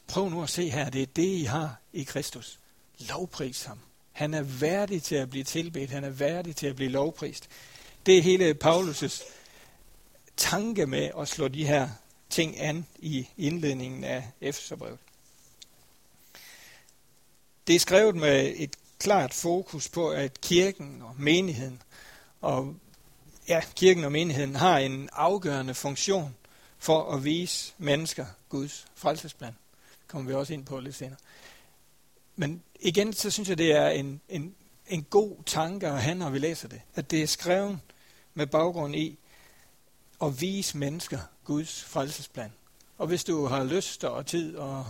Prøv 0.07 0.29
nu 0.29 0.43
at 0.43 0.50
se 0.50 0.71
her, 0.71 0.91
det 0.91 1.02
er 1.02 1.07
det, 1.07 1.26
I 1.26 1.45
har 1.45 1.76
i 1.93 2.02
Kristus. 2.02 2.59
Lovpris 2.99 3.62
ham. 3.62 3.79
Han 4.12 4.35
er 4.35 4.43
værdig 4.43 5.02
til 5.02 5.14
at 5.14 5.31
blive 5.31 5.45
tilbedt. 5.45 5.91
Han 5.91 6.05
er 6.05 6.11
værdig 6.11 6.57
til 6.57 6.67
at 6.67 6.76
blive 6.76 6.91
lovprist. 6.91 7.49
Det 8.07 8.19
er 8.19 8.23
hele 8.23 8.57
Paulus' 8.64 9.25
tanke 10.37 10.87
med 10.87 11.11
at 11.19 11.29
slå 11.29 11.49
de 11.49 11.67
her 11.67 11.88
ting 12.31 12.61
an 12.61 12.87
i 12.99 13.29
indledningen 13.37 14.05
af 14.05 14.31
Efeserbrevet. 14.41 14.99
Det 17.67 17.75
er 17.75 17.81
skrevet 17.81 18.17
med 18.17 18.52
et 18.57 18.76
klart 18.99 19.35
fokus 19.35 19.88
på, 19.88 20.11
at 20.11 20.41
kirken 20.41 21.02
og 21.02 21.14
menigheden, 21.19 21.83
og 22.41 22.75
ja, 23.49 23.61
kirken 23.77 24.05
og 24.05 24.13
menigheden 24.13 24.57
har 24.57 24.79
en 24.79 25.09
afgørende 25.13 25.75
funktion 25.75 26.37
for 26.79 27.13
at 27.13 27.25
vise 27.25 27.73
mennesker 27.79 28.27
Guds 28.49 28.87
frelsesplan. 28.95 29.57
Det 29.83 30.09
kommer 30.09 30.29
vi 30.29 30.35
også 30.35 30.53
ind 30.53 30.67
på 30.67 30.81
lidt 30.81 30.95
senere. 30.95 31.19
Men 32.37 32.63
igen, 32.81 33.13
så 33.13 33.31
synes 33.31 33.49
jeg, 33.49 33.59
det 33.59 33.73
er 33.73 33.89
en, 33.89 34.21
en, 34.29 34.55
en 34.89 35.03
god 35.03 35.37
tanke 35.47 35.87
at 35.87 36.03
have, 36.03 36.15
når 36.15 36.31
vi 36.31 36.39
læser 36.39 36.69
det. 36.69 36.81
At 36.95 37.11
det 37.11 37.23
er 37.23 37.27
skrevet 37.27 37.79
med 38.35 38.47
baggrund 38.47 38.97
i 38.97 39.19
at 40.23 40.41
vise 40.41 40.79
mennesker 40.79 41.19
Guds 41.45 41.85
frelsesplan. 41.85 42.53
Og 42.99 43.07
hvis 43.07 43.25
du 43.25 43.47
har 43.47 43.65
lyst 43.65 44.05
og 44.05 44.27
tid 44.27 44.57
og 44.57 44.87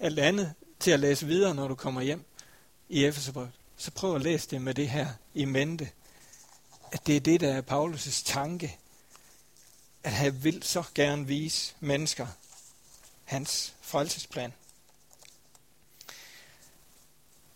alt 0.00 0.18
andet 0.18 0.54
til 0.80 0.90
at 0.90 1.00
læse 1.00 1.26
videre, 1.26 1.54
når 1.54 1.68
du 1.68 1.74
kommer 1.74 2.00
hjem 2.00 2.24
i 2.88 3.04
Efeserbrevet, 3.04 3.50
så 3.76 3.90
prøv 3.90 4.14
at 4.14 4.22
læse 4.22 4.50
det 4.50 4.62
med 4.62 4.74
det 4.74 4.88
her 4.88 5.06
i 5.34 5.44
mente. 5.44 5.88
At 6.92 7.06
det 7.06 7.16
er 7.16 7.20
det, 7.20 7.40
der 7.40 7.54
er 7.54 7.62
Paulus' 7.62 8.22
tanke. 8.24 8.76
At 10.02 10.12
han 10.12 10.44
vil 10.44 10.62
så 10.62 10.82
gerne 10.94 11.26
vise 11.26 11.74
mennesker 11.80 12.26
hans 13.24 13.74
frelsesplan. 13.80 14.52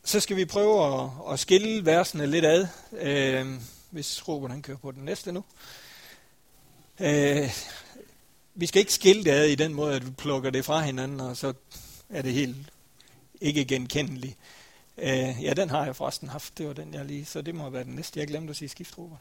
Så 0.04 0.20
skal 0.20 0.36
vi 0.36 0.44
prøve 0.44 1.02
at, 1.02 1.10
at 1.32 1.40
skille 1.40 1.84
versene 1.84 2.26
lidt 2.26 2.44
ad, 2.44 2.66
øh, 2.92 3.60
hvis 3.90 4.28
Robert 4.28 4.50
han 4.50 4.62
kører 4.62 4.78
på 4.78 4.90
den 4.90 5.04
næste 5.04 5.32
nu. 5.32 5.44
Øh, 7.00 7.50
vi 8.54 8.66
skal 8.66 8.80
ikke 8.80 8.92
skille 8.92 9.24
det 9.24 9.30
ad 9.30 9.44
i 9.44 9.54
den 9.54 9.74
måde, 9.74 9.96
at 9.96 10.06
vi 10.06 10.10
plukker 10.10 10.50
det 10.50 10.64
fra 10.64 10.80
hinanden, 10.80 11.20
og 11.20 11.36
så 11.36 11.52
er 12.08 12.22
det 12.22 12.32
helt 12.32 12.56
ikke 13.40 13.64
genkendeligt. 13.64 14.36
Øh, 14.98 15.44
ja, 15.44 15.52
den 15.56 15.70
har 15.70 15.84
jeg 15.84 15.96
forresten 15.96 16.28
haft. 16.28 16.58
Det 16.58 16.66
var 16.66 16.72
den, 16.72 16.94
jeg 16.94 17.04
lige... 17.04 17.24
Så 17.24 17.42
det 17.42 17.54
må 17.54 17.70
være 17.70 17.84
den 17.84 17.94
næste. 17.94 18.20
Jeg 18.20 18.28
glemte 18.28 18.50
at 18.50 18.56
sige 18.56 18.68
skiftruber. 18.68 19.16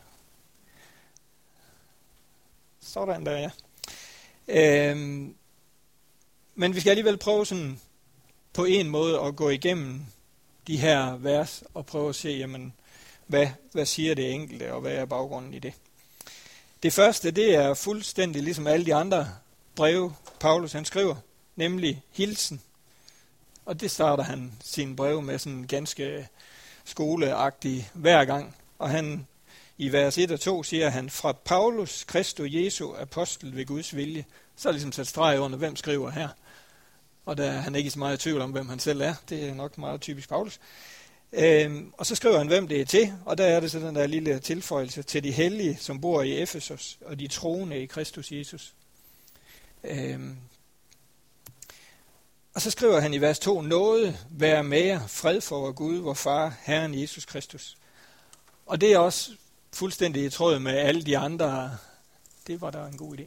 Sådan 2.81 3.25
der, 3.25 3.37
ja. 3.37 3.51
Øh, 4.47 4.97
men 6.55 6.75
vi 6.75 6.79
skal 6.79 6.89
alligevel 6.89 7.17
prøve 7.17 7.45
sådan 7.45 7.79
på 8.53 8.65
en 8.65 8.89
måde 8.89 9.19
at 9.19 9.35
gå 9.35 9.49
igennem 9.49 10.05
de 10.67 10.77
her 10.77 11.17
vers 11.17 11.63
og 11.73 11.85
prøve 11.85 12.09
at 12.09 12.15
se, 12.15 12.29
jamen, 12.29 12.73
hvad, 13.27 13.47
hvad 13.71 13.85
siger 13.85 14.15
det 14.15 14.33
enkelte, 14.33 14.73
og 14.73 14.81
hvad 14.81 14.91
er 14.91 15.05
baggrunden 15.05 15.53
i 15.53 15.59
det. 15.59 15.73
Det 16.83 16.93
første, 16.93 17.31
det 17.31 17.55
er 17.55 17.73
fuldstændig 17.73 18.43
ligesom 18.43 18.67
alle 18.67 18.85
de 18.85 18.95
andre 18.95 19.29
breve, 19.75 20.15
Paulus 20.39 20.71
han 20.71 20.85
skriver, 20.85 21.15
nemlig 21.55 22.03
hilsen. 22.11 22.61
Og 23.65 23.81
det 23.81 23.91
starter 23.91 24.23
han 24.23 24.53
sin 24.63 24.95
brev 24.95 25.21
med 25.21 25.39
sådan 25.39 25.63
ganske 25.67 26.27
skoleagtig 26.85 27.89
hver 27.93 28.25
gang. 28.25 28.55
Og 28.79 28.89
han 28.89 29.27
i 29.77 29.91
vers 29.91 30.17
1 30.17 30.31
og 30.31 30.39
2 30.39 30.63
siger 30.63 30.89
han, 30.89 31.09
fra 31.09 31.31
Paulus, 31.31 32.03
Kristo 32.03 32.43
Jesu, 32.45 32.93
apostel 32.95 33.55
ved 33.55 33.65
Guds 33.65 33.95
vilje. 33.95 34.25
Så 34.55 34.69
er 34.69 34.73
ligesom 34.73 34.91
sat 34.91 35.07
streg 35.07 35.39
under, 35.39 35.57
hvem 35.57 35.75
skriver 35.75 36.09
her. 36.09 36.29
Og 37.25 37.37
der 37.37 37.51
er 37.51 37.59
han 37.59 37.75
ikke 37.75 37.91
så 37.91 37.99
meget 37.99 38.17
i 38.17 38.21
tvivl 38.21 38.41
om, 38.41 38.51
hvem 38.51 38.69
han 38.69 38.79
selv 38.79 39.01
er. 39.01 39.13
Det 39.29 39.49
er 39.49 39.53
nok 39.53 39.77
meget 39.77 40.01
typisk 40.01 40.29
Paulus. 40.29 40.59
Øhm, 41.33 41.93
og 41.97 42.05
så 42.05 42.15
skriver 42.15 42.37
han, 42.37 42.47
hvem 42.47 42.67
det 42.67 42.81
er 42.81 42.85
til, 42.85 43.13
og 43.25 43.37
der 43.37 43.45
er 43.45 43.59
det 43.59 43.71
så 43.71 43.79
den 43.79 43.95
der 43.95 44.07
lille 44.07 44.39
tilføjelse 44.39 45.03
til 45.03 45.23
de 45.23 45.31
hellige, 45.31 45.77
som 45.77 46.01
bor 46.01 46.21
i 46.21 46.41
Efesos, 46.41 46.97
og 47.05 47.19
de 47.19 47.27
troende 47.27 47.79
i 47.81 47.85
Kristus 47.85 48.31
Jesus. 48.31 48.73
Øhm, 49.83 50.37
og 52.53 52.61
så 52.61 52.71
skriver 52.71 52.99
han 52.99 53.13
i 53.13 53.21
vers 53.21 53.39
2, 53.39 53.61
noget 53.61 54.25
være 54.29 54.63
med 54.63 54.81
jer, 54.81 55.07
fred 55.07 55.41
for 55.41 55.71
Gud, 55.71 55.97
vor 55.97 56.13
far, 56.13 56.53
Herren 56.61 57.01
Jesus 57.01 57.25
Kristus. 57.25 57.77
Og 58.65 58.81
det 58.81 58.93
er 58.93 58.97
også 58.97 59.31
fuldstændig 59.73 60.25
i 60.25 60.29
tråd 60.29 60.59
med 60.59 60.77
alle 60.77 61.03
de 61.03 61.17
andre, 61.17 61.77
det 62.47 62.61
var 62.61 62.71
der 62.71 62.85
en 62.85 62.97
god 62.97 63.17
idé, 63.17 63.23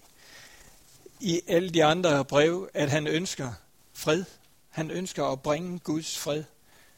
i 1.20 1.40
alle 1.46 1.70
de 1.70 1.84
andre 1.84 2.24
brev, 2.24 2.70
at 2.74 2.90
han 2.90 3.06
ønsker 3.06 3.52
fred. 3.92 4.24
Han 4.70 4.90
ønsker 4.90 5.24
at 5.24 5.42
bringe 5.42 5.78
Guds 5.78 6.18
fred 6.18 6.44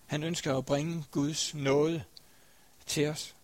Han 0.07 0.23
ønsker 0.23 0.59
at 0.59 0.67
bringe 0.67 1.05
Guds 1.11 1.55
nåde 1.55 2.05
til 2.87 3.09
os. 3.09 3.35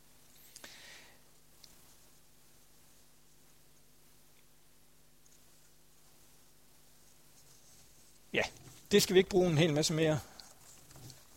Ja, 8.33 8.43
det 8.93 9.03
skal 9.03 9.15
vi 9.15 9.19
ikke 9.19 9.31
bruge 9.31 9.51
en 9.51 9.59
hel 9.59 9.73
masse 9.73 9.93
mere 9.95 10.21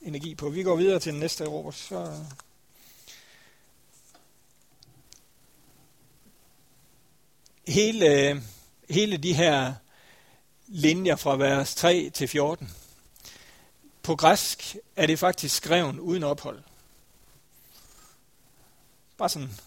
energi 0.02 0.36
på. 0.36 0.50
Vi 0.50 0.64
går 0.64 0.76
videre 0.76 1.00
til 1.00 1.12
den 1.12 1.20
næste 1.20 1.46
råb, 1.46 1.74
så 1.74 2.00
øh. 2.00 2.18
hele, 7.68 8.42
hele 8.90 9.18
de 9.18 9.34
her 9.34 9.74
linjer 10.68 11.16
fra 11.16 11.36
vers 11.36 11.76
3 11.76 12.10
til 12.10 12.28
14. 12.28 12.72
På 14.04 14.16
græsk 14.16 14.76
er 14.96 15.06
det 15.06 15.20
faktisk 15.20 15.56
skrevet 15.56 16.00
uden 16.00 16.24
ophold. 16.24 16.64
Bare 19.18 19.30
sådan 19.30 19.60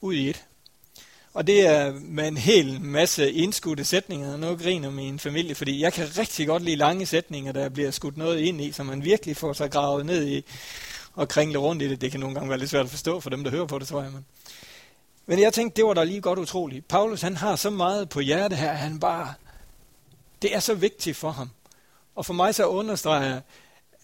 ud 0.00 0.14
i 0.14 0.30
et. 0.30 0.47
Og 1.38 1.46
det 1.46 1.66
er 1.66 1.92
med 1.92 2.28
en 2.28 2.36
hel 2.36 2.80
masse 2.80 3.32
indskudte 3.32 3.84
sætninger. 3.84 4.36
Nu 4.36 4.56
griner 4.56 4.90
min 4.90 5.18
familie, 5.18 5.54
fordi 5.54 5.82
jeg 5.82 5.92
kan 5.92 6.18
rigtig 6.18 6.46
godt 6.46 6.62
lide 6.62 6.76
lange 6.76 7.06
sætninger, 7.06 7.52
der 7.52 7.68
bliver 7.68 7.90
skudt 7.90 8.16
noget 8.16 8.38
ind 8.38 8.60
i, 8.60 8.72
så 8.72 8.82
man 8.82 9.04
virkelig 9.04 9.36
får 9.36 9.52
sig 9.52 9.70
gravet 9.70 10.06
ned 10.06 10.28
i 10.28 10.44
og 11.14 11.28
kringle 11.28 11.58
rundt 11.58 11.82
i 11.82 11.88
det. 11.88 12.00
Det 12.00 12.10
kan 12.10 12.20
nogle 12.20 12.34
gange 12.34 12.48
være 12.48 12.58
lidt 12.58 12.70
svært 12.70 12.84
at 12.84 12.90
forstå 12.90 13.20
for 13.20 13.30
dem, 13.30 13.44
der 13.44 13.50
hører 13.50 13.66
på 13.66 13.78
det, 13.78 13.88
tror 13.88 14.02
jeg. 14.02 14.12
Men, 14.12 14.24
men 15.26 15.40
jeg 15.40 15.52
tænkte, 15.52 15.76
det 15.76 15.84
var 15.84 15.94
da 15.94 16.04
lige 16.04 16.20
godt 16.20 16.38
utroligt. 16.38 16.88
Paulus, 16.88 17.20
han 17.20 17.36
har 17.36 17.56
så 17.56 17.70
meget 17.70 18.08
på 18.08 18.20
hjerte 18.20 18.56
her, 18.56 18.72
han 18.72 19.00
bare, 19.00 19.34
det 20.42 20.54
er 20.54 20.60
så 20.60 20.74
vigtigt 20.74 21.16
for 21.16 21.30
ham. 21.30 21.50
Og 22.14 22.26
for 22.26 22.34
mig 22.34 22.54
så 22.54 22.66
understreger 22.66 23.40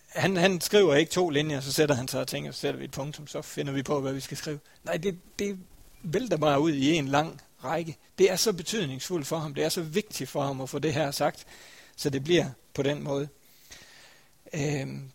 han, 0.08 0.36
han 0.36 0.60
skriver 0.60 0.94
ikke 0.94 1.12
to 1.12 1.30
linjer, 1.30 1.60
så 1.60 1.72
sætter 1.72 1.94
han 1.94 2.08
sig 2.08 2.20
og 2.20 2.28
tænker, 2.28 2.52
så 2.52 2.60
sætter 2.60 2.78
vi 2.78 2.84
et 2.84 2.90
punktum, 2.90 3.26
så 3.26 3.42
finder 3.42 3.72
vi 3.72 3.82
på, 3.82 4.00
hvad 4.00 4.12
vi 4.12 4.20
skal 4.20 4.36
skrive. 4.36 4.58
Nej, 4.84 4.96
det, 4.96 5.18
det 5.38 5.58
vælter 6.04 6.36
bare 6.36 6.60
ud 6.60 6.72
i 6.72 6.92
en 6.94 7.08
lang 7.08 7.40
række. 7.64 7.96
Det 8.18 8.30
er 8.30 8.36
så 8.36 8.52
betydningsfuldt 8.52 9.26
for 9.26 9.38
ham, 9.38 9.54
det 9.54 9.64
er 9.64 9.68
så 9.68 9.82
vigtigt 9.82 10.30
for 10.30 10.42
ham 10.42 10.60
at 10.60 10.70
få 10.70 10.78
det 10.78 10.94
her 10.94 11.10
sagt, 11.10 11.46
så 11.96 12.10
det 12.10 12.24
bliver 12.24 12.50
på 12.74 12.82
den 12.82 13.02
måde. 13.02 13.28
Øhm, 14.54 15.10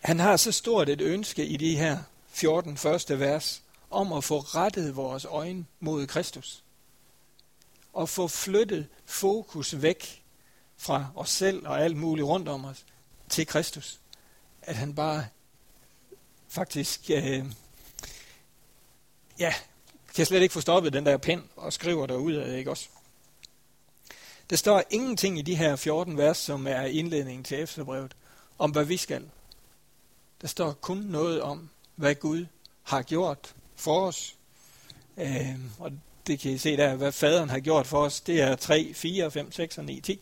han 0.00 0.20
har 0.20 0.36
så 0.36 0.52
stort 0.52 0.88
et 0.88 1.00
ønske 1.00 1.46
i 1.46 1.56
de 1.56 1.76
her 1.76 1.98
14 2.28 2.76
første 2.76 3.20
vers, 3.20 3.62
om 3.90 4.12
at 4.12 4.24
få 4.24 4.38
rettet 4.38 4.96
vores 4.96 5.24
øjne 5.24 5.66
mod 5.80 6.06
Kristus. 6.06 6.62
Og 7.92 8.08
få 8.08 8.28
flyttet 8.28 8.88
fokus 9.04 9.82
væk 9.82 10.22
fra 10.76 11.06
os 11.14 11.30
selv 11.30 11.66
og 11.66 11.80
alt 11.80 11.96
muligt 11.96 12.26
rundt 12.26 12.48
om 12.48 12.64
os 12.64 12.84
til 13.28 13.46
Kristus. 13.46 14.00
At 14.62 14.76
han 14.76 14.94
bare 14.94 15.26
faktisk 16.48 17.10
øh, 17.10 17.46
ja, 19.38 19.54
kan 20.14 20.26
slet 20.26 20.42
ikke 20.42 20.52
få 20.52 20.60
stoppet 20.60 20.92
den 20.92 21.06
der 21.06 21.16
pen 21.16 21.42
og 21.56 21.72
skriver 21.72 22.06
derud 22.06 22.32
af, 22.32 22.58
ikke 22.58 22.70
også? 22.70 22.88
Der 24.50 24.56
står 24.56 24.82
ingenting 24.90 25.38
i 25.38 25.42
de 25.42 25.54
her 25.54 25.76
14 25.76 26.18
vers, 26.18 26.38
som 26.38 26.66
er 26.66 26.82
indledningen 26.82 27.44
til 27.44 27.60
Efterbrevet, 27.60 28.16
om 28.58 28.70
hvad 28.70 28.84
vi 28.84 28.96
skal. 28.96 29.22
Der 30.40 30.48
står 30.48 30.72
kun 30.72 30.98
noget 30.98 31.42
om, 31.42 31.70
hvad 31.96 32.14
Gud 32.14 32.46
har 32.82 33.02
gjort 33.02 33.54
for 33.76 34.06
os. 34.06 34.34
Øh, 35.16 35.54
og 35.78 35.92
det 36.26 36.38
kan 36.38 36.52
I 36.52 36.58
se 36.58 36.76
der, 36.76 36.94
hvad 36.94 37.12
faderen 37.12 37.50
har 37.50 37.60
gjort 37.60 37.86
for 37.86 37.98
os. 37.98 38.20
Det 38.20 38.40
er 38.40 38.56
3, 38.56 38.94
4, 38.94 39.30
5, 39.30 39.52
6 39.52 39.78
og 39.78 39.84
9, 39.84 40.00
10. 40.00 40.20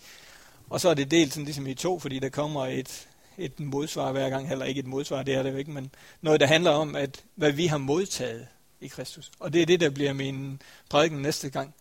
Og 0.70 0.80
så 0.80 0.88
er 0.88 0.94
det 0.94 1.10
delt 1.10 1.32
sådan 1.32 1.44
ligesom 1.44 1.66
i 1.66 1.74
to, 1.74 1.98
fordi 1.98 2.18
der 2.18 2.28
kommer 2.28 2.66
et, 2.66 3.08
et 3.38 3.60
modsvar 3.60 4.12
hver 4.12 4.30
gang. 4.30 4.48
Heller 4.48 4.64
ikke 4.64 4.78
et 4.78 4.86
modsvar, 4.86 5.22
det 5.22 5.34
er 5.34 5.42
det 5.42 5.52
jo 5.52 5.56
ikke, 5.56 5.70
men 5.70 5.90
noget, 6.20 6.40
der 6.40 6.46
handler 6.46 6.70
om, 6.70 6.96
at 6.96 7.24
hvad 7.34 7.52
vi 7.52 7.66
har 7.66 7.78
modtaget 7.78 8.46
i 8.80 8.88
Kristus. 8.88 9.30
Og 9.38 9.52
det 9.52 9.62
er 9.62 9.66
det, 9.66 9.80
der 9.80 9.90
bliver 9.90 10.12
min 10.12 10.62
prædiken 10.88 11.22
næste 11.22 11.50
gang. 11.50 11.74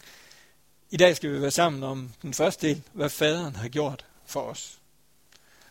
I 0.92 0.98
dag 0.98 1.16
skal 1.16 1.32
vi 1.32 1.42
være 1.42 1.52
sammen 1.52 1.84
om 1.84 2.12
den 2.22 2.34
første 2.34 2.68
del, 2.68 2.82
hvad 2.94 3.10
faderen 3.10 3.56
har 3.56 3.68
gjort 3.68 4.06
for 4.26 4.42
os. 4.42 4.80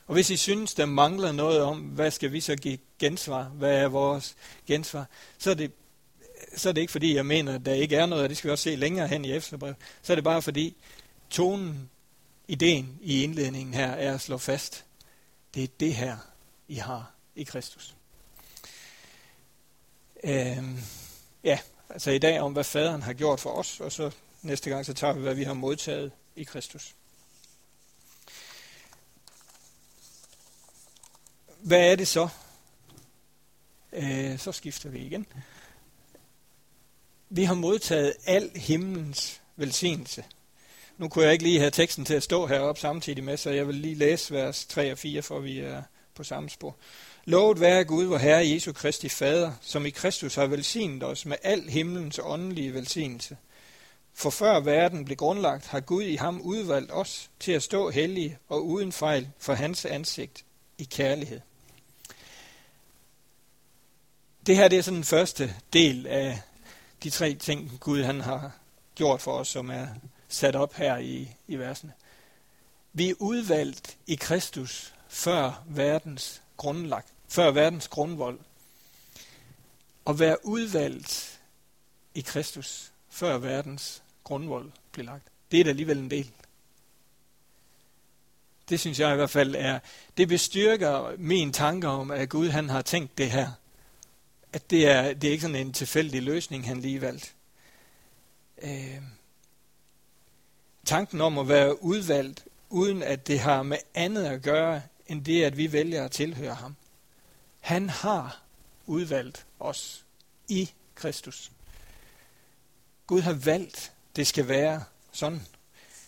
Og 0.07 0.15
hvis 0.15 0.31
I 0.31 0.37
synes, 0.37 0.75
der 0.75 0.87
mangler 0.87 1.33
noget 1.33 1.63
om, 1.63 1.81
hvad 1.81 2.11
skal 2.11 2.33
vi 2.33 2.41
så 2.41 2.57
give 2.57 2.79
gensvar, 2.99 3.45
hvad 3.45 3.77
er 3.77 3.89
vores 3.89 4.37
gensvar, 4.67 5.07
så 5.39 5.51
er 5.51 5.55
det, 5.55 5.73
så 6.57 6.69
er 6.69 6.73
det 6.73 6.81
ikke 6.81 6.91
fordi, 6.91 7.15
jeg 7.15 7.27
mener, 7.27 7.55
at 7.55 7.67
der 7.67 7.75
ikke 7.75 7.97
er 7.97 8.07
noget, 8.07 8.25
og 8.25 8.29
det 8.29 8.37
skal 8.37 8.49
vi 8.49 8.53
også 8.53 8.63
se 8.65 8.77
længere 8.77 9.09
hen 9.09 9.25
i 9.25 9.33
efterbrevet. 9.33 9.77
Så 10.03 10.13
er 10.13 10.15
det 10.15 10.25
bare 10.25 10.43
fordi, 10.43 10.77
tonen, 11.31 11.91
ideen 12.49 12.99
i 13.01 13.23
indledningen 13.23 13.75
her 13.75 13.91
er 13.91 14.15
at 14.15 14.21
slå 14.21 14.39
fast, 14.39 14.85
det 15.55 15.63
er 15.63 15.69
det 15.81 15.95
her, 15.95 16.17
I 16.69 16.75
har 16.75 17.13
i 17.37 17.43
Kristus. 17.43 17.95
Øhm, 20.25 20.79
ja, 21.49 21.59
altså 21.91 22.11
i 22.11 22.19
dag 22.19 22.41
om, 22.41 22.53
hvad 22.53 22.65
faderen 22.65 23.03
har 23.03 23.13
gjort 23.13 23.41
for 23.41 23.51
os, 23.51 23.81
og 23.81 23.93
så 23.93 24.11
næste 24.43 24.71
gang, 24.71 24.87
så 24.87 24.95
tager 24.95 25.13
vi, 25.13 25.21
hvad 25.21 25.35
vi 25.35 25.45
har 25.45 25.55
modtaget 25.55 26.13
i 26.37 26.45
Kristus. 26.45 26.95
Hvad 31.61 31.93
er 31.93 31.97
det 31.97 32.09
så? 32.09 32.29
Øh, 33.93 34.39
så 34.39 34.53
skifter 34.53 34.89
vi 34.89 34.99
igen. 34.99 35.27
Vi 37.29 37.45
har 37.45 37.55
modtaget 37.55 38.15
al 38.27 38.51
himlens 38.55 39.41
velsignelse. 39.57 40.25
Nu 40.99 41.09
kunne 41.09 41.25
jeg 41.25 41.33
ikke 41.33 41.45
lige 41.45 41.59
have 41.59 41.71
teksten 41.71 42.05
til 42.05 42.15
at 42.15 42.23
stå 42.23 42.47
heroppe 42.47 42.81
samtidig 42.81 43.25
med, 43.25 43.37
så 43.37 43.51
jeg 43.51 43.67
vil 43.67 43.75
lige 43.75 43.95
læse 43.95 44.35
vers 44.35 44.67
3 44.67 44.93
og 44.93 44.99
4, 44.99 45.23
for 45.23 45.41
vi 45.41 45.59
er 45.59 45.83
på 46.15 46.25
samme 46.25 46.51
spor. 46.51 46.77
Lovet 47.29 47.61
være 47.61 47.85
Gud, 47.85 48.05
vor 48.05 48.19
Herre 48.19 48.49
Jesu 48.49 48.73
Kristi 48.73 49.09
Fader, 49.09 49.53
som 49.61 49.87
i 49.87 49.91
Kristus 49.91 50.35
har 50.35 50.47
velsignet 50.47 51.03
os 51.03 51.27
med 51.27 51.37
al 51.43 51.69
himlens 51.69 52.21
åndelige 52.23 52.75
velsignelse. 52.75 53.37
For 54.15 54.31
før 54.31 54.61
verden 54.61 55.05
blev 55.05 55.17
grundlagt, 55.17 55.67
har 55.67 55.81
Gud 55.81 56.03
i 56.03 56.17
ham 56.17 56.41
udvalgt 56.41 56.93
os 56.93 57.31
til 57.41 57.53
at 57.53 57.63
stå 57.63 57.91
hellige 57.91 58.39
og 58.49 58.67
uden 58.67 58.93
fejl 58.93 59.29
for 59.39 59.55
hans 59.55 59.85
ansigt 59.85 60.45
i 60.79 60.85
kærlighed. 60.85 61.41
Det 64.47 64.57
her 64.57 64.69
det 64.69 64.79
er 64.79 64.83
sådan 64.83 64.97
den 64.97 65.05
første 65.05 65.55
del 65.73 66.07
af 66.07 66.41
de 67.03 67.11
tre 67.11 67.35
ting, 67.35 67.73
Gud 67.81 68.03
han 68.03 68.21
har 68.21 68.53
gjort 68.95 69.21
for 69.21 69.33
os, 69.33 69.49
som 69.49 69.71
er 69.71 69.87
sat 70.29 70.57
op 70.57 70.75
her 70.75 70.99
i, 70.99 71.29
i 71.49 71.57
versene. 71.57 71.93
Vi 72.93 73.11
er 73.11 73.15
udvalgt 73.19 73.97
i 74.07 74.15
Kristus 74.15 74.95
før 75.09 75.65
verdens 75.67 76.43
grundlagt 76.57 77.13
før 77.29 77.51
verdens 77.51 77.89
grundvold. 77.89 78.39
At 80.07 80.19
være 80.19 80.47
udvalgt 80.47 81.41
i 82.15 82.21
Kristus, 82.21 82.93
før 83.11 83.39
verdens 83.39 84.03
grundvold 84.25 84.71
blev 84.93 85.07
lagt. 85.07 85.29
Det 85.51 85.61
er 85.61 85.65
da 85.65 85.71
alligevel 85.71 85.99
en 85.99 86.11
del. 86.11 86.33
Det 88.69 88.81
synes 88.81 89.01
jeg 89.01 89.13
i 89.13 89.17
hvert 89.17 89.31
fald 89.31 89.55
er, 89.55 89.79
det 90.17 90.29
bestyrker 90.29 91.17
min 91.19 91.53
tanke 91.53 91.89
om, 91.89 92.11
at 92.11 92.29
Gud 92.29 92.49
han 92.49 92.69
har 92.69 92.83
tænkt 92.83 93.19
det 93.19 93.31
her. 93.31 93.51
At 94.53 94.71
det 94.71 94.89
er, 94.89 95.15
det 95.15 95.29
er 95.29 95.33
ikke 95.33 95.43
sådan 95.43 95.57
en 95.57 95.73
tilfældig 95.73 96.23
løsning, 96.23 96.67
han 96.67 96.81
lige 96.81 97.01
valgt. 97.01 97.35
Øh, 98.63 99.03
tanken 100.85 101.21
om 101.21 101.39
at 101.39 101.49
være 101.49 101.83
udvalgt, 101.83 102.45
uden 102.71 103.03
at 103.03 103.27
det 103.27 103.41
har 103.41 103.63
med 103.63 103.79
andet 103.95 104.25
at 104.25 104.43
gøre, 104.43 104.83
end 105.07 105.25
det, 105.25 105.45
at 105.45 105.57
vi 105.57 105.73
vælger 105.73 106.05
at 106.05 106.11
tilhøre 106.11 106.55
ham. 106.55 106.77
Han 107.69 107.89
har 107.91 108.43
udvalgt 108.87 109.47
os 109.61 110.05
i 110.49 110.71
Kristus. 110.95 111.53
Gud 113.07 113.21
har 113.21 113.33
valgt, 113.33 113.93
det 114.17 114.27
skal 114.27 114.49
være 114.49 114.85
sådan. 115.13 115.47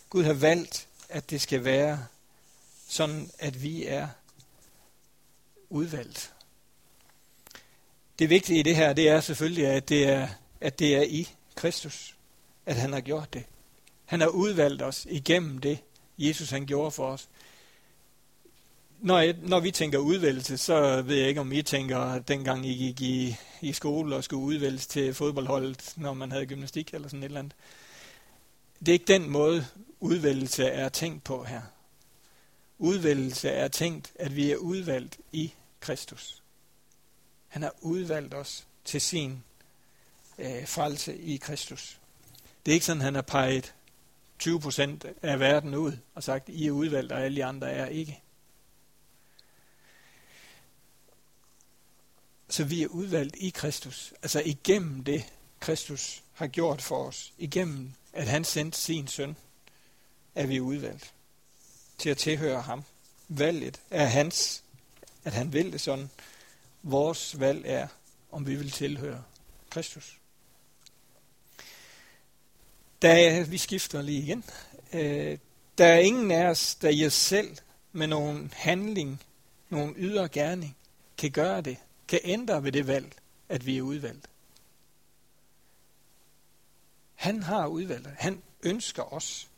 Gud 0.09 0.23
har 0.23 0.33
valgt, 0.33 0.87
at 1.09 1.29
det 1.29 1.41
skal 1.41 1.63
være 1.63 2.05
sådan, 2.87 3.31
at 3.39 3.63
vi 3.63 3.85
er 3.85 4.07
udvalgt. 5.69 6.33
Det 8.19 8.29
vigtige 8.29 8.59
i 8.59 8.63
det 8.63 8.75
her, 8.75 8.93
det 8.93 9.09
er 9.09 9.21
selvfølgelig, 9.21 9.67
at 9.67 9.89
det 9.89 10.09
er, 10.09 10.27
at 10.61 10.79
det 10.79 10.95
er 10.95 11.03
i 11.03 11.29
Kristus, 11.55 12.15
at 12.65 12.75
han 12.75 12.93
har 12.93 13.01
gjort 13.01 13.33
det. 13.33 13.43
Han 14.05 14.21
har 14.21 14.27
udvalgt 14.27 14.81
os 14.81 15.07
igennem 15.09 15.57
det, 15.57 15.79
Jesus 16.17 16.49
han 16.49 16.65
gjorde 16.65 16.91
for 16.91 17.07
os 17.07 17.29
når, 19.01 19.19
jeg, 19.19 19.35
når 19.41 19.59
vi 19.59 19.71
tænker 19.71 19.97
udvælgelse, 19.97 20.57
så 20.57 21.01
ved 21.01 21.15
jeg 21.15 21.27
ikke, 21.27 21.41
om 21.41 21.51
I 21.51 21.61
tænker, 21.61 22.19
dengang 22.19 22.65
I 22.65 22.73
gik 22.73 23.01
i, 23.01 23.35
i 23.61 23.73
skole 23.73 24.15
og 24.15 24.23
skulle 24.23 24.43
udvælges 24.43 24.87
til 24.87 25.13
fodboldholdet, 25.13 25.93
når 25.97 26.13
man 26.13 26.31
havde 26.31 26.45
gymnastik 26.45 26.93
eller 26.93 27.07
sådan 27.07 27.23
et 27.23 27.25
eller 27.25 27.39
andet. 27.39 27.55
Det 28.79 28.87
er 28.87 28.93
ikke 28.93 29.13
den 29.13 29.29
måde, 29.29 29.65
udvælgelse 29.99 30.65
er 30.65 30.89
tænkt 30.89 31.23
på 31.23 31.43
her. 31.43 31.61
Udvælgelse 32.77 33.49
er 33.49 33.67
tænkt, 33.67 34.11
at 34.15 34.35
vi 34.35 34.51
er 34.51 34.55
udvalgt 34.55 35.19
i 35.31 35.53
Kristus. 35.79 36.43
Han 37.47 37.61
har 37.61 37.73
udvalgt 37.81 38.33
os 38.33 38.67
til 38.85 39.01
sin 39.01 39.43
øh, 40.37 40.67
frelse 40.67 41.17
i 41.17 41.37
Kristus. 41.37 41.99
Det 42.65 42.71
er 42.71 42.73
ikke 42.73 42.85
sådan, 42.85 43.01
han 43.01 43.15
har 43.15 43.21
peget 43.21 43.73
20% 44.43 44.81
af 45.21 45.39
verden 45.39 45.75
ud 45.75 45.93
og 46.15 46.23
sagt, 46.23 46.49
I 46.49 46.67
er 46.67 46.71
udvalgt, 46.71 47.11
og 47.11 47.21
alle 47.21 47.35
de 47.35 47.45
andre 47.45 47.71
er 47.71 47.85
ikke. 47.85 48.21
Så 52.51 52.63
vi 52.63 52.83
er 52.83 52.87
udvalgt 52.87 53.35
i 53.39 53.49
Kristus. 53.49 54.13
Altså 54.21 54.41
igennem 54.45 55.03
det, 55.03 55.33
Kristus 55.59 56.23
har 56.33 56.47
gjort 56.47 56.81
for 56.81 57.07
os. 57.07 57.33
Igennem, 57.37 57.93
at 58.13 58.27
han 58.27 58.43
sendte 58.43 58.77
sin 58.77 59.07
søn, 59.07 59.35
er 60.35 60.45
vi 60.45 60.59
udvalgt 60.59 61.13
til 61.97 62.09
at 62.09 62.17
tilhøre 62.17 62.61
ham. 62.61 62.83
Valget 63.27 63.81
er 63.89 64.05
hans, 64.05 64.63
at 65.23 65.33
han 65.33 65.53
vil 65.53 65.71
det 65.71 65.81
sådan. 65.81 66.09
Vores 66.83 67.39
valg 67.39 67.61
er, 67.65 67.87
om 68.31 68.47
vi 68.47 68.55
vil 68.55 68.71
tilhøre 68.71 69.23
Kristus. 69.69 70.17
Da 73.01 73.41
vi 73.41 73.57
skifter 73.57 74.01
lige 74.01 74.21
igen. 74.21 74.43
Øh, 74.93 75.37
der 75.77 75.85
er 75.85 75.99
ingen 75.99 76.31
af 76.31 76.45
os, 76.45 76.75
der 76.75 76.89
i 76.89 77.05
os 77.05 77.13
selv 77.13 77.57
med 77.91 78.07
nogen 78.07 78.53
handling, 78.55 79.23
nogen 79.69 79.93
ydre 79.97 80.29
gerning, 80.29 80.77
kan 81.17 81.31
gøre 81.31 81.61
det, 81.61 81.77
kan 82.11 82.19
ændre 82.23 82.63
ved 82.63 82.71
det 82.71 82.87
valg, 82.87 83.15
at 83.49 83.65
vi 83.65 83.77
er 83.77 83.81
udvalgt. 83.81 84.29
Han 87.15 87.43
har 87.43 87.67
udvalgt 87.67 88.07
Han 88.07 88.41
ønsker 88.63 89.13
os. 89.13 89.49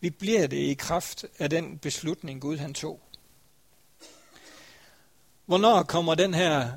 Vi 0.00 0.10
bliver 0.10 0.46
det 0.46 0.56
i 0.56 0.74
kraft 0.74 1.24
af 1.38 1.50
den 1.50 1.78
beslutning, 1.78 2.40
Gud 2.40 2.56
han 2.56 2.74
tog. 2.74 3.00
Hvornår 5.46 5.82
kommer 5.82 6.14
den 6.14 6.34
her 6.34 6.72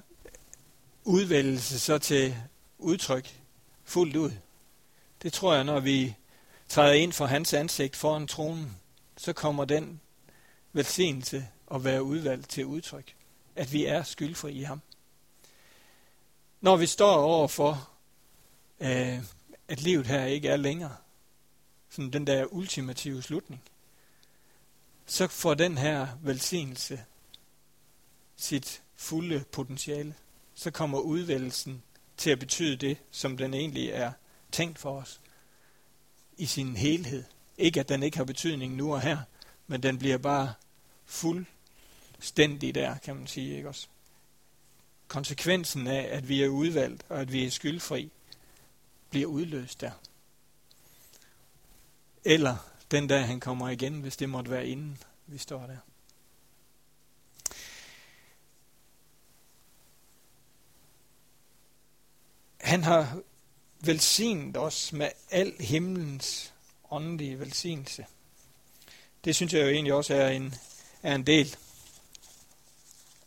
udvælgelse 1.03 1.79
så 1.79 1.97
til 1.97 2.35
udtryk 2.77 3.39
fuldt 3.83 4.15
ud? 4.15 4.31
Det 5.21 5.33
tror 5.33 5.53
jeg, 5.53 5.63
når 5.63 5.79
vi 5.79 6.15
træder 6.69 6.93
ind 6.93 7.13
for 7.13 7.25
hans 7.25 7.53
ansigt 7.53 7.95
foran 7.95 8.27
tronen, 8.27 8.77
så 9.17 9.33
kommer 9.33 9.65
den 9.65 10.01
velsignelse 10.73 11.47
at 11.71 11.83
være 11.83 12.03
udvalgt 12.03 12.49
til 12.49 12.65
udtryk. 12.65 13.15
At 13.55 13.73
vi 13.73 13.85
er 13.85 14.03
skyldfri 14.03 14.51
i 14.51 14.63
ham. 14.63 14.81
Når 16.61 16.75
vi 16.75 16.85
står 16.85 17.15
over 17.15 17.47
for, 17.47 17.89
øh, 18.79 19.23
at 19.67 19.81
livet 19.81 20.07
her 20.07 20.25
ikke 20.25 20.47
er 20.47 20.57
længere, 20.57 20.95
sådan 21.89 22.13
den 22.13 22.27
der 22.27 22.45
ultimative 22.45 23.21
slutning, 23.21 23.61
så 25.05 25.27
får 25.27 25.53
den 25.53 25.77
her 25.77 26.07
velsignelse 26.21 27.03
sit 28.35 28.81
fulde 28.95 29.43
potentiale. 29.51 30.15
Så 30.53 30.71
kommer 30.71 30.99
udvælgelsen 30.99 31.83
til 32.17 32.29
at 32.29 32.39
betyde 32.39 32.75
det, 32.75 32.97
som 33.11 33.37
den 33.37 33.53
egentlig 33.53 33.89
er 33.89 34.11
tænkt 34.51 34.79
for 34.79 34.99
os 34.99 35.21
i 36.37 36.45
sin 36.45 36.75
helhed. 36.75 37.23
Ikke 37.57 37.79
at 37.79 37.89
den 37.89 38.03
ikke 38.03 38.17
har 38.17 38.23
betydning 38.23 38.75
nu 38.75 38.93
og 38.93 39.01
her, 39.01 39.17
men 39.67 39.83
den 39.83 39.97
bliver 39.97 40.17
bare 40.17 40.53
fuld 41.05 41.45
stændig 42.23 42.75
der, 42.75 42.97
kan 42.97 43.15
man 43.15 43.27
sige. 43.27 43.57
Ikke 43.57 43.69
også? 43.69 43.87
Konsekvensen 45.07 45.87
af, 45.87 46.07
at 46.11 46.29
vi 46.29 46.43
er 46.43 46.47
udvalgt 46.47 47.05
og 47.09 47.21
at 47.21 47.31
vi 47.31 47.45
er 47.45 47.51
skyldfri, 47.51 48.11
bliver 49.09 49.27
udløst 49.27 49.81
der. 49.81 49.91
Eller 52.25 52.57
den 52.91 53.07
dag 53.07 53.27
han 53.27 53.39
kommer 53.39 53.69
igen, 53.69 54.01
hvis 54.01 54.17
det 54.17 54.29
måtte 54.29 54.51
være 54.51 54.67
inden 54.67 54.97
vi 55.27 55.37
står 55.37 55.67
der. 55.67 55.77
Han 62.61 62.83
har 62.83 63.21
velsignet 63.79 64.57
os 64.57 64.93
med 64.93 65.09
al 65.31 65.53
himlens 65.59 66.53
åndelige 66.91 67.39
velsignelse. 67.39 68.05
Det 69.25 69.35
synes 69.35 69.53
jeg 69.53 69.61
jo 69.61 69.67
egentlig 69.67 69.93
også 69.93 70.13
er 70.13 70.29
en, 70.29 70.55
er 71.03 71.15
en 71.15 71.27
del. 71.27 71.57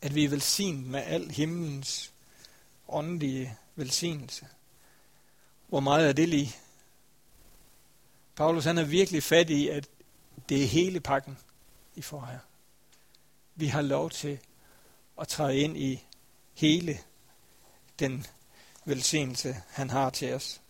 At 0.07 0.14
vi 0.14 0.25
er 0.25 0.29
velsignet 0.29 0.87
med 0.87 1.03
al 1.03 1.31
himlens 1.31 2.12
åndelige 2.88 3.59
velsignelse. 3.75 4.47
Hvor 5.69 5.81
meget 5.81 6.09
er 6.09 6.12
det 6.12 6.29
lige? 6.29 6.57
Paulus 8.37 8.64
han 8.64 8.79
er 8.79 8.85
virkelig 8.85 9.23
fat 9.23 9.51
i, 9.51 9.69
at 9.69 9.88
det 10.49 10.62
er 10.62 10.66
hele 10.66 11.01
pakken, 11.01 11.38
I 11.95 12.03
får 12.03 12.25
her. 12.25 12.38
Vi 13.55 13.66
har 13.66 13.83
lov 13.83 14.11
til 14.11 14.38
at 15.21 15.29
træde 15.29 15.59
ind 15.59 15.77
i 15.77 16.05
hele 16.55 16.99
den 17.99 18.27
velsignelse, 18.85 19.57
han 19.69 19.90
har 19.90 20.11
til 20.11 20.35
os. 20.35 20.61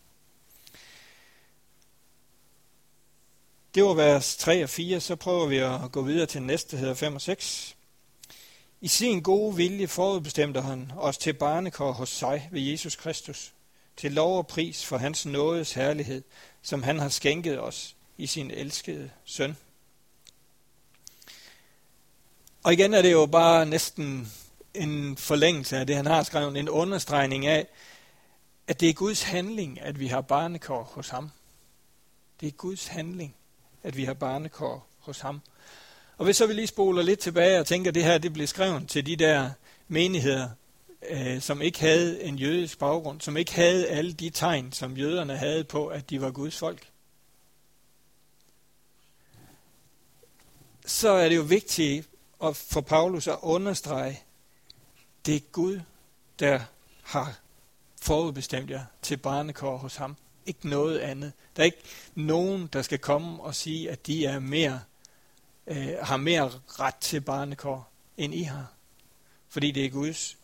Det 3.74 3.84
var 3.84 3.94
vers 3.94 4.36
3 4.36 4.62
og 4.62 4.70
4, 4.70 5.00
så 5.00 5.16
prøver 5.16 5.46
vi 5.46 5.58
at 5.58 5.92
gå 5.92 6.02
videre 6.02 6.26
til 6.26 6.42
næste, 6.42 6.76
hedder 6.76 6.94
5 6.94 7.14
og 7.14 7.20
6. 7.20 7.75
I 8.80 8.88
sin 8.88 9.22
gode 9.22 9.56
vilje 9.56 9.88
forudbestemte 9.88 10.60
han 10.60 10.92
os 10.96 11.18
til 11.18 11.32
barnekår 11.32 11.92
hos 11.92 12.08
sig 12.08 12.48
ved 12.52 12.60
Jesus 12.60 12.96
Kristus, 12.96 13.52
til 13.96 14.12
lov 14.12 14.38
og 14.38 14.46
pris 14.46 14.84
for 14.84 14.96
hans 14.96 15.26
nådes 15.26 15.72
herlighed, 15.72 16.22
som 16.62 16.82
han 16.82 16.98
har 16.98 17.08
skænket 17.08 17.60
os 17.60 17.96
i 18.18 18.26
sin 18.26 18.50
elskede 18.50 19.10
søn. 19.24 19.56
Og 22.62 22.72
igen 22.72 22.94
er 22.94 23.02
det 23.02 23.12
jo 23.12 23.26
bare 23.26 23.66
næsten 23.66 24.32
en 24.74 25.16
forlængelse 25.16 25.76
af 25.76 25.86
det, 25.86 25.96
han 25.96 26.06
har 26.06 26.22
skrevet, 26.22 26.56
en 26.56 26.68
understregning 26.68 27.46
af, 27.46 27.66
at 28.66 28.80
det 28.80 28.88
er 28.88 28.92
Guds 28.92 29.22
handling, 29.22 29.80
at 29.80 30.00
vi 30.00 30.06
har 30.06 30.20
barnekår 30.20 30.82
hos 30.82 31.08
ham. 31.08 31.30
Det 32.40 32.46
er 32.46 32.52
Guds 32.52 32.86
handling, 32.86 33.34
at 33.82 33.96
vi 33.96 34.04
har 34.04 34.14
barnekår 34.14 34.86
hos 34.98 35.20
ham. 35.20 35.40
Og 36.18 36.24
hvis 36.24 36.36
så 36.36 36.46
vi 36.46 36.52
lige 36.52 36.66
spoler 36.66 37.02
lidt 37.02 37.20
tilbage 37.20 37.60
og 37.60 37.66
tænker, 37.66 37.90
at 37.90 37.94
det 37.94 38.04
her 38.04 38.18
det 38.18 38.32
blev 38.32 38.46
skrevet 38.46 38.88
til 38.88 39.06
de 39.06 39.16
der 39.16 39.50
menigheder, 39.88 40.48
øh, 41.10 41.40
som 41.40 41.62
ikke 41.62 41.80
havde 41.80 42.22
en 42.22 42.36
jødisk 42.38 42.78
baggrund, 42.78 43.20
som 43.20 43.36
ikke 43.36 43.54
havde 43.54 43.88
alle 43.88 44.12
de 44.12 44.30
tegn, 44.30 44.72
som 44.72 44.96
jøderne 44.96 45.36
havde 45.36 45.64
på, 45.64 45.86
at 45.86 46.10
de 46.10 46.20
var 46.20 46.30
Guds 46.30 46.58
folk. 46.58 46.88
Så 50.86 51.08
er 51.08 51.28
det 51.28 51.36
jo 51.36 51.42
vigtigt 51.42 52.08
at, 52.44 52.56
for 52.56 52.80
Paulus 52.80 53.26
at 53.26 53.38
understrege, 53.42 54.20
det 55.26 55.36
er 55.36 55.40
Gud, 55.52 55.80
der 56.38 56.60
har 57.02 57.38
forudbestemt 58.02 58.70
jer 58.70 58.84
til 59.02 59.16
barnekår 59.16 59.76
hos 59.76 59.96
ham. 59.96 60.16
Ikke 60.46 60.68
noget 60.68 60.98
andet. 60.98 61.32
Der 61.56 61.62
er 61.62 61.64
ikke 61.64 61.82
nogen, 62.14 62.68
der 62.72 62.82
skal 62.82 62.98
komme 62.98 63.42
og 63.42 63.54
sige, 63.54 63.90
at 63.90 64.06
de 64.06 64.26
er 64.26 64.38
mere, 64.38 64.80
øh, 65.66 65.88
har 66.02 66.16
mere 66.16 66.52
ret 66.66 66.96
til 66.96 67.20
barnekår, 67.20 67.92
end 68.16 68.34
I 68.34 68.42
har. 68.42 68.72
Fordi 69.48 69.70
det 69.70 69.84
er 69.84 69.90
Guds 69.90 70.38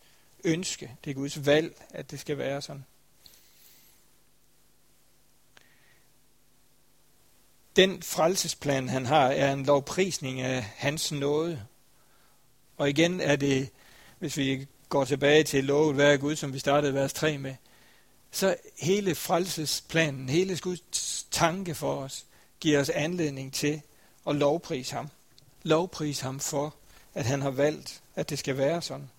ønske, 0.45 0.97
det 1.05 1.11
er 1.11 1.15
Guds 1.15 1.47
valg, 1.47 1.87
at 1.91 2.11
det 2.11 2.21
skal 2.21 2.39
være 2.39 2.63
sådan. 2.63 2.85
Den 7.77 8.03
frelsesplan, 8.03 8.89
han 8.89 9.07
har, 9.07 9.29
er 9.29 9.53
en 9.53 9.65
lovprisning 9.65 10.41
af 10.41 10.63
hans 10.63 11.13
nåde. 11.13 11.67
Og 12.77 12.91
igen 12.91 13.21
er 13.21 13.37
det, 13.37 13.69
hvis 14.19 14.37
vi 14.37 14.67
går 14.89 15.05
tilbage 15.05 15.45
til 15.45 15.65
lovet 15.65 15.97
være 15.97 16.19
Gud, 16.19 16.37
som 16.37 16.53
vi 16.53 16.59
startede 16.59 16.95
vers 16.95 17.13
3 17.13 17.39
med, 17.39 17.55
så 18.31 18.57
hele 18.79 19.15
frelsesplanen, 19.15 20.29
hele 20.29 20.59
Guds 20.59 21.27
tanke 21.31 21.75
for 21.75 21.95
os, 21.95 22.27
giver 22.61 22.81
os 22.81 22.91
anledning 22.91 23.55
til 23.55 23.83
og 24.25 24.35
lovpris 24.35 24.91
ham. 24.91 25.09
Lovpris 25.63 26.21
ham 26.21 26.41
for, 26.41 26.75
at 27.15 27.27
han 27.27 27.43
har 27.43 27.51
valgt, 27.51 28.03
at 28.15 28.31
det 28.31 28.39
skal 28.39 28.57
være 28.57 28.83
sådan. 28.83 29.11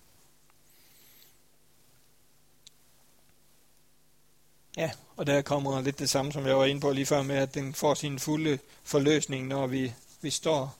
Ja, 4.76 4.90
og 5.16 5.26
der 5.26 5.42
kommer 5.42 5.80
lidt 5.80 5.98
det 5.98 6.10
samme, 6.10 6.32
som 6.32 6.46
jeg 6.46 6.56
var 6.56 6.64
inde 6.64 6.80
på 6.80 6.92
lige 6.92 7.06
før 7.06 7.22
med, 7.22 7.36
at 7.36 7.54
den 7.54 7.74
får 7.74 7.94
sin 7.94 8.18
fulde 8.18 8.58
forløsning, 8.84 9.46
når 9.46 9.66
vi, 9.66 9.92
vi 10.20 10.30
står. 10.30 10.76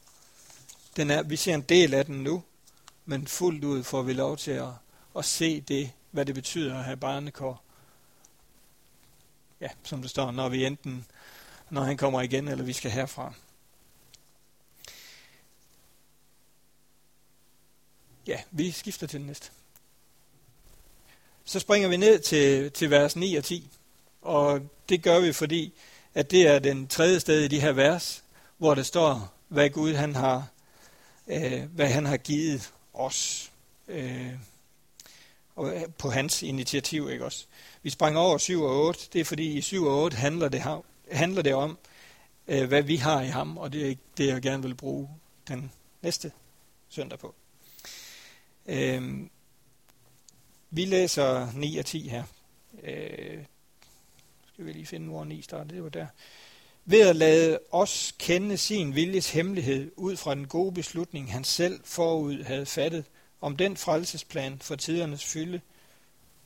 Den 0.97 1.11
er, 1.11 1.23
vi 1.23 1.37
ser 1.37 1.55
en 1.55 1.63
del 1.63 1.95
af 1.95 2.07
den 2.07 2.23
nu, 2.23 2.43
men 3.05 3.27
fuldt 3.27 3.65
ud 3.65 3.83
får 3.83 4.03
vi 4.03 4.13
lov 4.13 4.37
til 4.37 4.51
at, 4.51 4.69
at 5.19 5.25
se 5.25 5.61
det, 5.61 5.91
hvad 6.11 6.27
det 6.27 6.35
betyder 6.35 6.79
at 6.79 6.85
have 6.85 6.97
barnekår. 6.97 7.63
Ja, 9.61 9.69
som 9.83 10.03
det 10.03 10.11
står, 10.11 10.31
når 10.31 10.49
vi 10.49 10.65
enten, 10.65 11.07
når 11.71 11.83
han 11.83 11.97
kommer 11.97 12.21
igen, 12.21 12.49
eller 12.49 12.65
vi 12.65 12.73
skal 12.73 12.91
herfra. 12.91 13.33
Ja, 18.27 18.41
vi 18.51 18.71
skifter 18.71 19.07
til 19.07 19.21
den 19.21 19.27
næste. 19.27 19.51
Så 21.45 21.61
springer 21.61 21.89
vi 21.89 21.97
ned 21.97 22.19
til, 22.19 22.73
til 22.73 22.91
vers 22.91 23.17
9 23.17 23.35
og 23.35 23.45
10. 23.45 23.71
Og 24.23 24.61
det 24.89 25.03
gør 25.03 25.21
vi, 25.21 25.33
fordi 25.33 25.73
at 26.15 26.31
det 26.31 26.49
er 26.49 26.59
den 26.59 26.87
tredje 26.87 27.21
sted 27.21 27.41
i 27.41 27.49
de 27.49 27.61
her 27.61 27.73
vers, 27.73 28.25
hvor 28.59 28.75
der 28.75 28.83
står, 28.83 29.33
hvad 29.49 29.71
Gud 29.71 29.95
han 29.95 30.15
har, 30.15 30.49
øh, 31.29 31.63
hvad 31.63 31.89
han 31.89 32.07
har 32.07 32.17
givet 32.17 32.73
os. 32.95 33.51
Øh, 33.89 34.33
og 35.57 35.77
øh, 35.77 35.83
på 35.99 36.11
hans 36.11 36.43
initiativ, 36.43 37.11
ikke 37.11 37.25
også? 37.25 37.47
Vi 37.83 37.91
sprang 37.91 38.19
over 38.19 38.39
7 38.39 38.63
og 38.63 38.87
8, 38.87 39.01
det 39.13 39.21
er 39.21 39.25
fordi 39.25 39.53
i 39.53 39.61
7 39.61 39.85
og 39.85 40.03
8 40.03 40.17
handler 40.17 40.49
det, 40.49 40.63
handler 41.11 41.43
det 41.43 41.55
om, 41.55 41.79
øh, 42.49 42.69
hvad 42.69 42.83
vi 42.83 42.97
har 42.97 43.23
i 43.23 43.29
ham, 43.29 43.59
og 43.59 43.73
det 43.73 43.91
er 43.91 43.95
det, 44.17 44.27
jeg 44.27 44.43
gerne 44.43 44.63
vil 44.63 44.75
bruge 44.75 45.09
den 45.49 45.73
næste 46.03 46.33
søndag 46.89 47.19
på. 47.19 47.35
Øh, 48.66 49.20
Vi 50.70 50.85
læser 50.85 51.53
9 51.53 51.77
og 51.77 51.87
10 51.87 52.09
her. 52.09 52.24
Øh, 52.83 53.44
skal 54.53 54.66
vi 54.66 54.72
lige 54.72 54.87
finde, 54.87 55.09
hvor 55.09 55.24
9 55.24 55.42
starter. 55.42 55.64
Det 55.64 55.83
var 55.83 55.88
der. 55.88 56.07
Ved 56.85 57.00
at 57.09 57.16
lade 57.16 57.59
os 57.70 58.14
kende 58.18 58.57
sin 58.57 58.94
viljes 58.94 59.31
hemmelighed 59.31 59.92
ud 59.96 60.16
fra 60.16 60.35
den 60.35 60.46
gode 60.46 60.72
beslutning, 60.72 61.33
han 61.33 61.44
selv 61.44 61.81
forud 61.85 62.42
havde 62.42 62.66
fattet, 62.66 63.05
om 63.40 63.57
den 63.57 63.77
frelsesplan 63.77 64.59
for 64.59 64.77
tidernes 64.77 65.24
fylde, 65.24 65.61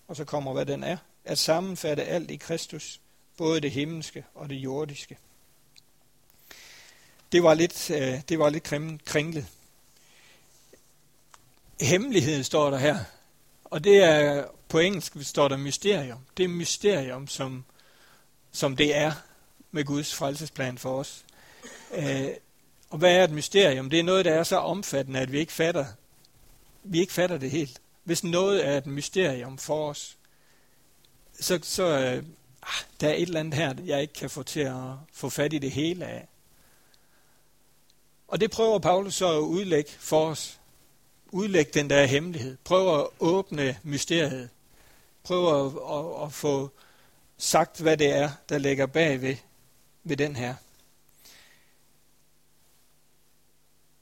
og 0.08 0.16
så 0.16 0.24
kommer, 0.24 0.52
hvad 0.52 0.66
den 0.66 0.84
er, 0.84 0.96
at 1.24 1.38
sammenfatte 1.38 2.04
alt 2.04 2.30
i 2.30 2.36
Kristus, 2.36 3.00
både 3.36 3.60
det 3.60 3.70
himmelske 3.70 4.24
og 4.34 4.50
det 4.50 4.56
jordiske. 4.56 5.18
Det 7.32 7.42
var 7.42 7.54
lidt, 7.54 7.90
øh, 7.90 8.20
det 8.28 8.38
var 8.38 8.50
lidt 8.50 8.64
kringlet. 9.04 9.46
Hemmeligheden 11.80 12.44
står 12.44 12.70
der 12.70 12.78
her, 12.78 12.98
og 13.64 13.84
det 13.84 14.02
er 14.02 14.44
på 14.68 14.78
engelsk 14.78 15.12
står 15.22 15.48
der 15.48 15.56
mysterium. 15.56 16.18
Det 16.36 16.44
er 16.44 16.48
mysterium, 16.48 17.26
som, 17.26 17.64
som 18.52 18.76
det 18.76 18.96
er 18.96 19.12
med 19.70 19.84
Guds 19.84 20.14
frelsesplan 20.14 20.78
for 20.78 20.98
os. 20.98 21.24
Øh, 21.94 22.28
og 22.90 22.98
hvad 22.98 23.16
er 23.16 23.24
et 23.24 23.30
mysterium? 23.30 23.90
Det 23.90 23.98
er 23.98 24.04
noget, 24.04 24.24
der 24.24 24.34
er 24.34 24.42
så 24.42 24.56
omfattende, 24.56 25.20
at 25.20 25.32
vi 25.32 25.38
ikke 25.38 25.52
fatter, 25.52 25.86
vi 26.82 27.00
ikke 27.00 27.12
fatter 27.12 27.38
det 27.38 27.50
helt. 27.50 27.80
Hvis 28.04 28.24
noget 28.24 28.66
er 28.66 28.78
et 28.78 28.86
mysterium 28.86 29.58
for 29.58 29.90
os, 29.90 30.16
så, 31.40 31.58
så 31.62 31.84
øh, 31.84 32.24
ah, 32.62 32.84
der 33.00 33.08
er 33.08 33.14
et 33.14 33.22
eller 33.22 33.40
andet 33.40 33.54
her, 33.54 33.74
jeg 33.84 34.02
ikke 34.02 34.14
kan 34.14 34.30
få 34.30 34.42
til 34.42 34.60
at 34.60 34.82
få 35.12 35.28
fat 35.28 35.52
i 35.52 35.58
det 35.58 35.70
hele 35.70 36.06
af. 36.06 36.28
Og 38.28 38.40
det 38.40 38.50
prøver 38.50 38.78
Paulus 38.78 39.14
så 39.14 39.36
at 39.36 39.40
udlægge 39.40 39.90
for 39.90 40.26
os. 40.26 40.57
Udlægge 41.32 41.72
den 41.74 41.90
der 41.90 42.06
hemmelighed. 42.06 42.56
Prøver 42.64 42.98
at 42.98 43.08
åbne 43.20 43.78
mysteriet. 43.82 44.50
Prøver 45.22 45.66
at, 45.66 46.22
at, 46.22 46.26
at 46.26 46.32
få 46.32 46.70
sagt, 47.38 47.80
hvad 47.80 47.96
det 47.96 48.06
er, 48.06 48.30
der 48.48 48.58
ligger 48.58 48.86
bag 48.86 49.22
ved, 49.22 49.36
ved 50.04 50.16
den 50.16 50.36
her. 50.36 50.54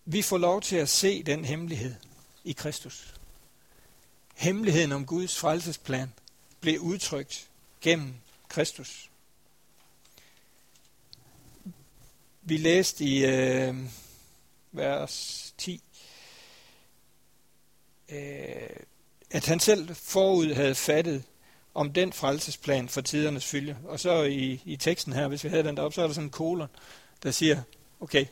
Vi 0.04 0.22
får 0.22 0.38
lov 0.38 0.60
til 0.60 0.76
at 0.76 0.88
se 0.88 1.22
den 1.22 1.44
hemmelighed 1.44 1.94
i 2.44 2.52
Kristus. 2.52 3.14
Hemmeligheden 4.34 4.92
om 4.92 5.06
Guds 5.06 5.38
frelsesplan 5.38 6.12
blev 6.60 6.80
udtrykt 6.80 7.48
gennem 7.80 8.14
Kristus. 8.48 9.10
Vi 12.42 12.56
læste 12.56 13.04
i 13.04 13.24
øh, 13.24 13.76
vers 14.72 15.54
10, 15.58 15.72
øh, 15.74 15.80
Øh, 18.08 18.68
at 19.30 19.46
han 19.46 19.60
selv 19.60 19.94
forud 19.94 20.54
havde 20.54 20.74
fattet 20.74 21.22
om 21.74 21.92
den 21.92 22.12
frelsesplan 22.12 22.88
for 22.88 23.00
tidernes 23.00 23.46
fylde. 23.46 23.76
Og 23.84 24.00
så 24.00 24.22
i, 24.22 24.62
i 24.64 24.76
teksten 24.76 25.12
her, 25.12 25.28
hvis 25.28 25.44
vi 25.44 25.48
havde 25.48 25.64
den 25.64 25.76
deroppe, 25.76 25.94
så 25.94 26.02
er 26.02 26.06
der 26.06 26.14
sådan 26.14 26.26
en 26.26 26.30
kolon, 26.30 26.68
der 27.22 27.30
siger, 27.30 27.62
okay, 28.00 28.26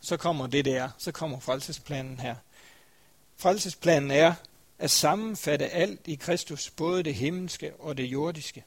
så 0.00 0.16
kommer 0.16 0.46
det 0.46 0.64
der, 0.64 0.88
så 0.98 1.12
kommer 1.12 1.40
frelsesplanen 1.40 2.20
her. 2.20 2.34
Frelsesplanen 3.36 4.10
er 4.10 4.34
at 4.78 4.90
sammenfatte 4.90 5.68
alt 5.68 6.00
i 6.04 6.14
Kristus, 6.14 6.70
både 6.70 7.02
det 7.02 7.14
himmelske 7.14 7.72
og 7.78 7.96
det 7.96 8.04
jordiske. 8.04 8.64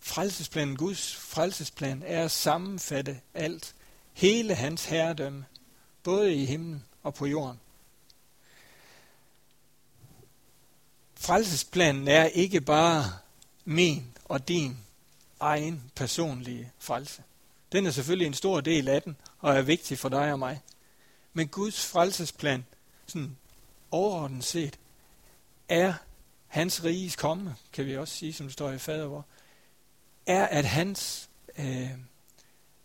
Frelsesplanen, 0.00 0.76
Guds 0.76 1.16
frelsesplan, 1.16 2.02
er 2.06 2.24
at 2.24 2.30
sammenfatte 2.30 3.20
alt, 3.34 3.74
hele 4.12 4.54
hans 4.54 4.84
herredømme, 4.84 5.44
både 6.02 6.34
i 6.34 6.44
himlen 6.44 6.84
og 7.02 7.14
på 7.14 7.26
jorden. 7.26 7.60
Frelsesplanen 11.28 12.08
er 12.08 12.24
ikke 12.24 12.60
bare 12.60 13.04
min 13.64 14.16
og 14.24 14.48
din 14.48 14.78
egen 15.40 15.90
personlige 15.94 16.72
frelse. 16.78 17.22
Den 17.72 17.86
er 17.86 17.90
selvfølgelig 17.90 18.26
en 18.26 18.34
stor 18.34 18.60
del 18.60 18.88
af 18.88 19.02
den, 19.02 19.16
og 19.38 19.56
er 19.56 19.62
vigtig 19.62 19.98
for 19.98 20.08
dig 20.08 20.32
og 20.32 20.38
mig. 20.38 20.60
Men 21.32 21.48
Guds 21.48 21.86
frelsesplan, 21.86 22.64
sådan 23.06 23.36
overordnet 23.90 24.44
set, 24.44 24.78
er 25.68 25.94
hans 26.46 26.84
riges 26.84 27.16
komme, 27.16 27.56
kan 27.72 27.86
vi 27.86 27.96
også 27.96 28.14
sige, 28.14 28.32
som 28.32 28.46
det 28.46 28.52
står 28.52 28.70
i 28.70 28.78
fadervor, 28.78 29.26
er, 30.26 30.46
at 30.46 30.64
hans 30.64 31.30
øh, 31.58 31.90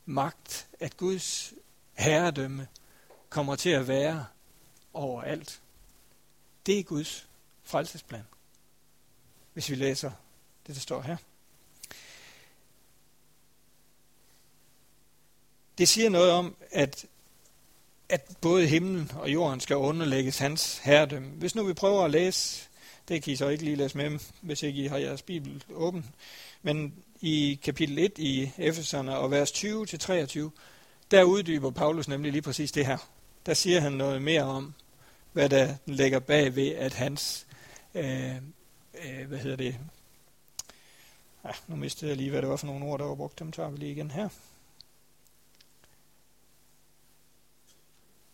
magt, 0.06 0.68
at 0.80 0.98
Guds 0.98 1.54
herredømme 1.94 2.68
kommer 3.30 3.56
til 3.56 3.70
at 3.70 3.88
være 3.88 4.26
overalt. 4.94 5.62
Det 6.66 6.80
er 6.80 6.84
Guds 6.84 7.28
frelsesplan. 7.64 8.24
Hvis 9.54 9.70
vi 9.70 9.76
læser 9.76 10.12
det, 10.68 10.76
der 10.76 10.82
står 10.82 11.02
her. 11.02 11.18
Det 15.78 15.88
siger 15.88 16.10
noget 16.10 16.32
om, 16.32 16.56
at, 16.72 17.06
at 18.10 18.38
både 18.42 18.68
himlen 18.68 19.12
og 19.16 19.34
jorden 19.34 19.60
skal 19.60 19.76
underlægges 19.76 20.38
hans 20.38 20.78
herredømme. 20.78 21.30
Hvis 21.30 21.56
nu 21.56 21.64
vi 21.64 21.74
prøver 21.74 22.06
at 22.06 22.12
læse, 22.12 22.70
det 23.08 23.24
kan 23.24 23.34
I 23.34 23.36
så 23.36 23.48
ikke 23.48 23.64
lige 23.64 23.76
læse 23.76 23.98
med, 23.98 24.20
hvis 24.42 24.64
ikke 24.64 24.84
I 24.84 24.88
har 24.88 24.98
jeres 24.98 25.22
bibel 25.22 25.64
åben, 25.74 26.06
men 26.62 26.94
i 27.22 27.60
kapitel 27.64 28.00
1 28.00 28.12
i 28.18 28.52
Efeserne 28.58 29.18
og 29.18 29.32
vers 29.32 29.52
20-23, 29.52 30.50
der 31.12 31.24
uddyber 31.24 31.72
Paulus 31.72 32.08
nemlig 32.08 32.32
lige 32.32 32.42
præcis 32.42 32.72
det 32.72 32.86
her. 32.86 32.98
Der 33.46 33.54
siger 33.54 33.80
han 33.80 33.92
noget 33.92 34.22
mere 34.22 34.44
om, 34.44 34.74
hvad 35.34 35.50
der 35.50 35.76
ligger 35.86 36.20
bag 36.20 36.56
ved, 36.56 36.68
at 36.68 36.94
hans, 36.94 37.48
øh, 37.96 38.36
øh, 38.94 39.28
hvad 39.28 39.38
hedder 39.38 39.58
det, 39.58 39.80
ja, 41.46 41.50
nu 41.68 41.76
mistede 41.76 42.10
jeg 42.10 42.18
lige, 42.18 42.30
hvad 42.30 42.42
det 42.42 42.50
var 42.50 42.56
for 42.56 42.68
nogle 42.68 42.86
ord, 42.86 43.00
der 43.00 43.06
var 43.06 43.16
brugt, 43.16 43.40
dem 43.40 43.52
tager 43.52 43.70
vi 43.70 43.78
lige 43.78 43.92
igen 43.92 44.12
her. 44.12 44.30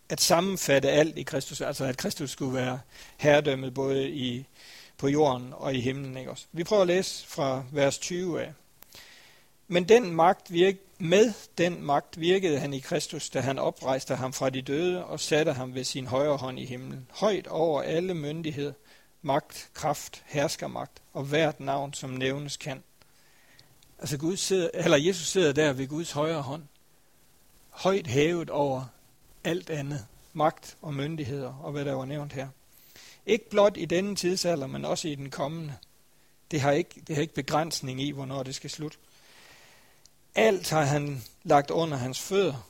At 0.10 0.22
sammenfatte 0.22 0.90
alt 0.90 1.18
i 1.18 1.24
Kristus, 1.24 1.62
altså 1.62 1.86
at 1.86 1.98
Kristus 1.98 2.32
skulle 2.32 2.54
være 2.54 2.80
herredømmet 3.18 3.74
både 3.74 4.10
i, 4.10 4.46
på 4.98 5.08
jorden 5.08 5.54
og 5.54 5.76
i 5.76 5.82
himlen. 5.82 6.18
Ikke 6.18 6.32
også? 6.32 6.46
Vi 6.52 6.64
prøver 6.64 6.82
at 6.82 6.88
læse 6.88 7.28
fra 7.28 7.64
vers 7.72 7.98
20 7.98 8.42
af. 8.42 8.54
Men 9.68 9.90
den 9.90 10.16
magt 10.16 10.54
virk, 10.54 10.76
med 10.98 11.34
den 11.58 11.84
magt 11.84 12.20
virkede 12.20 12.60
han 12.60 12.74
i 12.74 12.80
Kristus, 12.80 13.30
da 13.30 13.40
han 13.40 13.60
oprejste 13.60 14.16
ham 14.16 14.34
fra 14.34 14.50
de 14.50 14.62
døde 14.62 15.06
og 15.06 15.20
satte 15.20 15.54
ham 15.54 15.76
ved 15.76 15.84
sin 15.84 16.08
højre 16.08 16.38
hånd 16.38 16.60
i 16.60 16.66
himlen, 16.66 17.08
højt 17.10 17.48
over 17.48 17.82
alle 17.82 18.14
myndigheder 18.14 18.74
magt, 19.22 19.70
kraft, 19.74 20.24
herskermagt 20.26 21.02
og 21.14 21.24
hvert 21.24 21.60
navn, 21.60 21.94
som 21.94 22.10
nævnes 22.10 22.58
kan. 22.58 22.84
Altså 24.00 24.18
Gud 24.18 24.38
sidder, 24.38 24.70
eller 24.74 24.98
Jesus 24.98 25.28
sidder 25.28 25.54
der 25.54 25.74
ved 25.74 25.88
Guds 25.88 26.12
højre 26.12 26.42
hånd, 26.42 26.64
højt 27.70 28.08
hævet 28.08 28.50
over 28.50 28.86
alt 29.44 29.70
andet, 29.70 30.06
magt 30.34 30.78
og 30.82 30.94
myndigheder 30.94 31.54
og 31.54 31.72
hvad 31.72 31.86
der 31.86 31.94
var 31.94 32.06
nævnt 32.06 32.34
her. 32.34 32.48
Ikke 33.26 33.50
blot 33.50 33.78
i 33.78 33.86
denne 33.86 34.16
tidsalder, 34.16 34.68
men 34.68 34.86
også 34.86 35.08
i 35.08 35.16
den 35.16 35.30
kommende. 35.30 35.74
Det 36.52 36.62
har 36.62 36.72
ikke, 36.72 37.02
det 37.08 37.16
har 37.16 37.22
ikke 37.22 37.34
begrænsning 37.34 38.02
i, 38.02 38.12
hvornår 38.12 38.44
det 38.44 38.56
skal 38.56 38.70
slutte. 38.70 38.98
Alt 40.36 40.70
har 40.70 40.84
han 40.84 41.24
lagt 41.44 41.72
under 41.72 41.98
hans 41.98 42.20
fødder, 42.20 42.70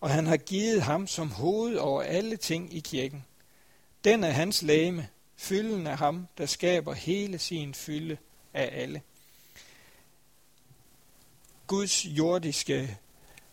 og 0.00 0.10
han 0.10 0.26
har 0.26 0.36
givet 0.36 0.82
ham 0.82 1.06
som 1.06 1.30
hoved 1.30 1.76
over 1.76 2.02
alle 2.02 2.36
ting 2.36 2.74
i 2.74 2.80
kirken. 2.80 3.24
Den 4.04 4.24
er 4.24 4.30
hans 4.30 4.62
læme, 4.62 5.08
fylden 5.40 5.86
af 5.86 5.98
ham, 5.98 6.26
der 6.38 6.46
skaber 6.46 6.92
hele 6.92 7.38
sin 7.38 7.74
fylde 7.74 8.16
af 8.54 8.70
alle. 8.72 9.02
Guds 11.66 12.06
jordiske 12.06 12.98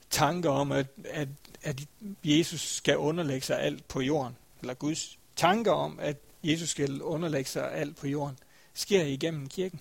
tanker 0.09 0.49
om, 0.49 0.71
at, 0.71 0.87
at, 1.05 1.27
at 1.63 1.81
Jesus 2.23 2.75
skal 2.75 2.97
underlægge 2.97 3.45
sig 3.45 3.59
alt 3.59 3.87
på 3.87 4.01
jorden, 4.01 4.37
eller 4.61 4.73
Guds 4.73 5.19
tanker 5.35 5.71
om, 5.71 5.99
at 5.99 6.17
Jesus 6.43 6.69
skal 6.69 7.01
underlægge 7.01 7.49
sig 7.49 7.73
alt 7.73 7.97
på 7.97 8.07
jorden, 8.07 8.39
sker 8.73 9.03
igennem 9.03 9.49
kirken. 9.49 9.79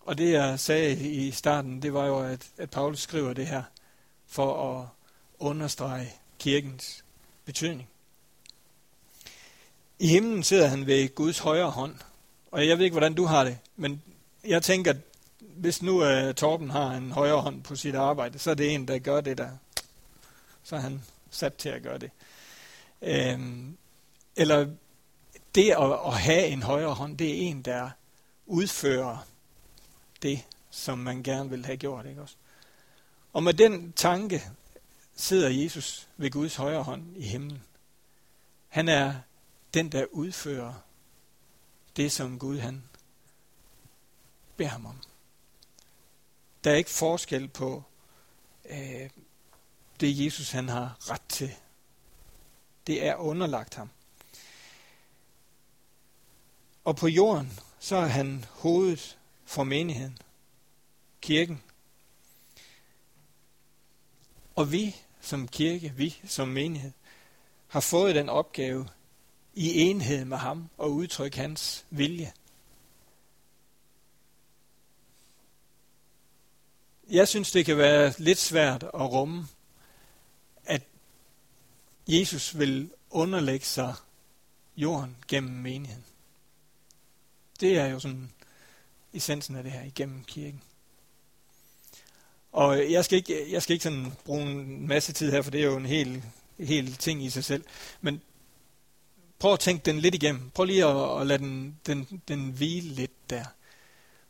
Og 0.00 0.18
det 0.18 0.32
jeg 0.32 0.60
sagde 0.60 1.10
i 1.10 1.30
starten, 1.30 1.82
det 1.82 1.94
var 1.94 2.06
jo, 2.06 2.20
at, 2.20 2.50
at 2.58 2.70
Paulus 2.70 3.00
skriver 3.00 3.32
det 3.32 3.46
her 3.46 3.62
for 4.26 4.80
at 4.80 4.88
understrege 5.38 6.12
kirkens 6.38 7.04
betydning. 7.44 7.88
I 10.02 10.06
himlen 10.06 10.42
sidder 10.42 10.66
han 10.66 10.86
ved 10.86 11.14
Guds 11.14 11.38
højre 11.38 11.70
hånd. 11.70 11.94
Og 12.50 12.68
jeg 12.68 12.78
ved 12.78 12.84
ikke, 12.84 12.94
hvordan 12.94 13.14
du 13.14 13.24
har 13.24 13.44
det, 13.44 13.58
men 13.76 14.02
jeg 14.44 14.62
tænker, 14.62 14.94
hvis 15.40 15.82
nu 15.82 16.04
uh, 16.04 16.34
Torben 16.34 16.70
har 16.70 16.90
en 16.90 17.12
højre 17.12 17.40
hånd 17.40 17.62
på 17.62 17.76
sit 17.76 17.94
arbejde, 17.94 18.38
så 18.38 18.50
er 18.50 18.54
det 18.54 18.74
en, 18.74 18.88
der 18.88 18.98
gør 18.98 19.20
det 19.20 19.38
der. 19.38 19.48
Så 20.62 20.76
er 20.76 20.80
han 20.80 21.02
sat 21.30 21.54
til 21.54 21.68
at 21.68 21.82
gøre 21.82 21.98
det. 21.98 22.10
Øhm, 23.02 23.76
eller 24.36 24.66
det 25.54 25.70
at, 25.70 25.92
at 26.06 26.14
have 26.14 26.46
en 26.46 26.62
højre 26.62 26.94
hånd, 26.94 27.18
det 27.18 27.30
er 27.30 27.48
en, 27.48 27.62
der 27.62 27.90
udfører 28.46 29.26
det, 30.22 30.44
som 30.70 30.98
man 30.98 31.22
gerne 31.22 31.50
vil 31.50 31.66
have 31.66 31.76
gjort. 31.76 32.06
Ikke 32.06 32.22
også? 32.22 32.34
Og 33.32 33.42
med 33.42 33.54
den 33.54 33.92
tanke 33.92 34.42
sidder 35.16 35.48
Jesus 35.48 36.08
ved 36.16 36.30
Guds 36.30 36.56
højre 36.56 36.82
hånd 36.82 37.16
i 37.16 37.22
himlen. 37.22 37.62
Han 38.68 38.88
er 38.88 39.14
den, 39.74 39.92
der 39.92 40.06
udfører 40.10 40.74
det, 41.96 42.12
som 42.12 42.38
Gud 42.38 42.58
han 42.58 42.82
beder 44.56 44.70
ham 44.70 44.86
om. 44.86 45.02
Der 46.64 46.70
er 46.70 46.74
ikke 46.74 46.90
forskel 46.90 47.48
på 47.48 47.82
øh, 48.64 49.10
det, 50.00 50.24
Jesus 50.24 50.50
han 50.50 50.68
har 50.68 51.10
ret 51.10 51.22
til. 51.28 51.54
Det 52.86 53.06
er 53.06 53.16
underlagt 53.16 53.74
ham. 53.74 53.90
Og 56.84 56.96
på 56.96 57.08
jorden, 57.08 57.58
så 57.78 57.96
er 57.96 58.06
han 58.06 58.44
hovedet 58.50 59.18
for 59.44 59.64
menigheden, 59.64 60.18
kirken. 61.20 61.62
Og 64.54 64.72
vi 64.72 64.96
som 65.20 65.48
kirke, 65.48 65.92
vi 65.96 66.20
som 66.24 66.48
menighed, 66.48 66.92
har 67.68 67.80
fået 67.80 68.14
den 68.14 68.28
opgave 68.28 68.88
i 69.54 69.80
enhed 69.80 70.24
med 70.24 70.36
ham 70.36 70.70
og 70.78 70.92
udtrykke 70.92 71.36
hans 71.36 71.84
vilje. 71.90 72.32
Jeg 77.10 77.28
synes, 77.28 77.52
det 77.52 77.64
kan 77.64 77.76
være 77.76 78.14
lidt 78.18 78.38
svært 78.38 78.82
at 78.82 79.12
rumme, 79.12 79.46
at 80.64 80.82
Jesus 82.08 82.58
vil 82.58 82.90
underlægge 83.10 83.66
sig 83.66 83.94
jorden 84.76 85.16
gennem 85.28 85.52
menigheden. 85.52 86.04
Det 87.60 87.78
er 87.78 87.86
jo 87.86 87.98
sådan 87.98 88.32
essensen 89.12 89.56
af 89.56 89.62
det 89.62 89.72
her 89.72 89.82
igennem 89.82 90.24
kirken. 90.24 90.62
Og 92.52 92.92
jeg 92.92 93.04
skal 93.04 93.16
ikke, 93.16 93.52
jeg 93.52 93.62
skal 93.62 93.72
ikke 93.72 93.82
sådan 93.82 94.12
bruge 94.24 94.42
en 94.42 94.88
masse 94.88 95.12
tid 95.12 95.30
her, 95.30 95.42
for 95.42 95.50
det 95.50 95.60
er 95.60 95.64
jo 95.64 95.76
en 95.76 95.86
hel, 95.86 96.24
hel 96.58 96.96
ting 96.96 97.24
i 97.24 97.30
sig 97.30 97.44
selv. 97.44 97.64
Men 98.00 98.22
prøv 99.42 99.52
at 99.52 99.60
tænke 99.60 99.84
den 99.84 99.98
lidt 99.98 100.14
igennem. 100.14 100.50
Prøv 100.50 100.64
lige 100.64 100.86
at, 100.86 101.20
at 101.20 101.26
lade 101.26 101.38
den, 101.38 101.78
den, 101.86 102.22
den 102.28 102.50
hvile 102.50 102.88
lidt 102.88 103.30
der. 103.30 103.44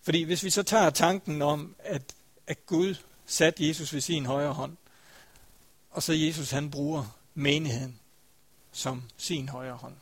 Fordi 0.03 0.23
hvis 0.23 0.45
vi 0.45 0.51
så 0.51 0.63
tager 0.63 0.91
tanken 0.91 1.43
om, 1.43 1.75
at, 1.79 2.03
at 2.47 2.67
Gud 2.67 2.95
satte 3.27 3.69
Jesus 3.69 3.95
ved 3.95 4.01
sin 4.01 4.27
højre 4.27 4.53
hånd, 4.53 4.77
og 5.91 6.03
så 6.03 6.13
Jesus 6.13 6.51
han 6.51 6.71
bruger 6.71 7.19
menigheden 7.35 7.99
som 8.73 9.03
sin 9.17 9.49
højre 9.49 9.77
hånd. 9.77 9.95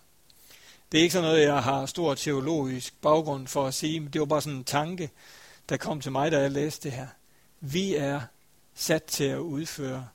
Det 0.93 0.99
er 0.99 1.03
ikke 1.03 1.13
sådan 1.13 1.29
noget, 1.29 1.43
jeg 1.43 1.63
har 1.63 1.87
stor 1.87 2.15
teologisk 2.15 2.95
baggrund 3.03 3.47
for 3.47 3.67
at 3.67 3.75
sige, 3.75 4.01
men 4.01 4.13
det 4.13 4.21
var 4.21 4.27
bare 4.27 4.43
sådan 4.43 4.59
en 4.59 4.65
tanke, 4.65 5.11
der 5.69 5.77
kom 5.77 6.01
til 6.01 6.13
mig, 6.13 6.33
da 6.33 6.41
jeg 6.41 6.51
læste 6.51 6.89
det 6.89 6.97
her. 6.97 7.07
Vi 7.61 7.95
er 7.95 8.21
sat 8.75 9.05
til 9.05 9.25
at 9.25 9.39
udføre 9.39 10.09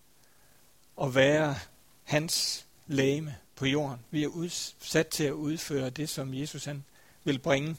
og 0.95 1.15
være 1.15 1.55
hans 2.03 2.65
læme 2.87 3.35
på 3.55 3.65
jorden. 3.65 3.99
Vi 4.11 4.23
er 4.23 4.27
udsat 4.27 5.07
til 5.07 5.23
at 5.23 5.31
udføre 5.31 5.89
det, 5.89 6.09
som 6.09 6.33
Jesus 6.33 6.65
han 6.65 6.83
vil 7.23 7.39
bringe 7.39 7.77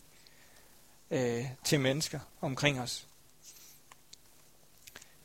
øh, 1.11 1.47
til 1.65 1.81
mennesker 1.81 2.21
omkring 2.41 2.81
os. 2.81 3.07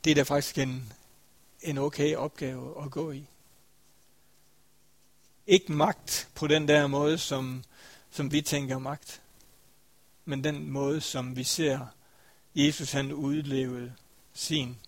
Det 0.04 0.10
er 0.10 0.14
da 0.14 0.22
faktisk 0.22 0.58
en, 0.58 0.92
en 1.60 1.78
okay 1.78 2.14
opgave 2.14 2.84
at 2.84 2.90
gå 2.90 3.10
i. 3.10 3.26
Ikke 5.46 5.72
magt 5.72 6.28
på 6.34 6.46
den 6.46 6.68
der 6.68 6.86
måde, 6.86 7.18
som, 7.18 7.64
som 8.10 8.32
vi 8.32 8.42
tænker 8.42 8.78
magt, 8.78 9.22
men 10.24 10.44
den 10.44 10.70
måde, 10.70 11.00
som 11.00 11.36
vi 11.36 11.44
ser 11.44 11.86
Jesus 12.54 12.92
han 12.92 13.12
udlevede 13.12 13.94
sin 14.34 14.78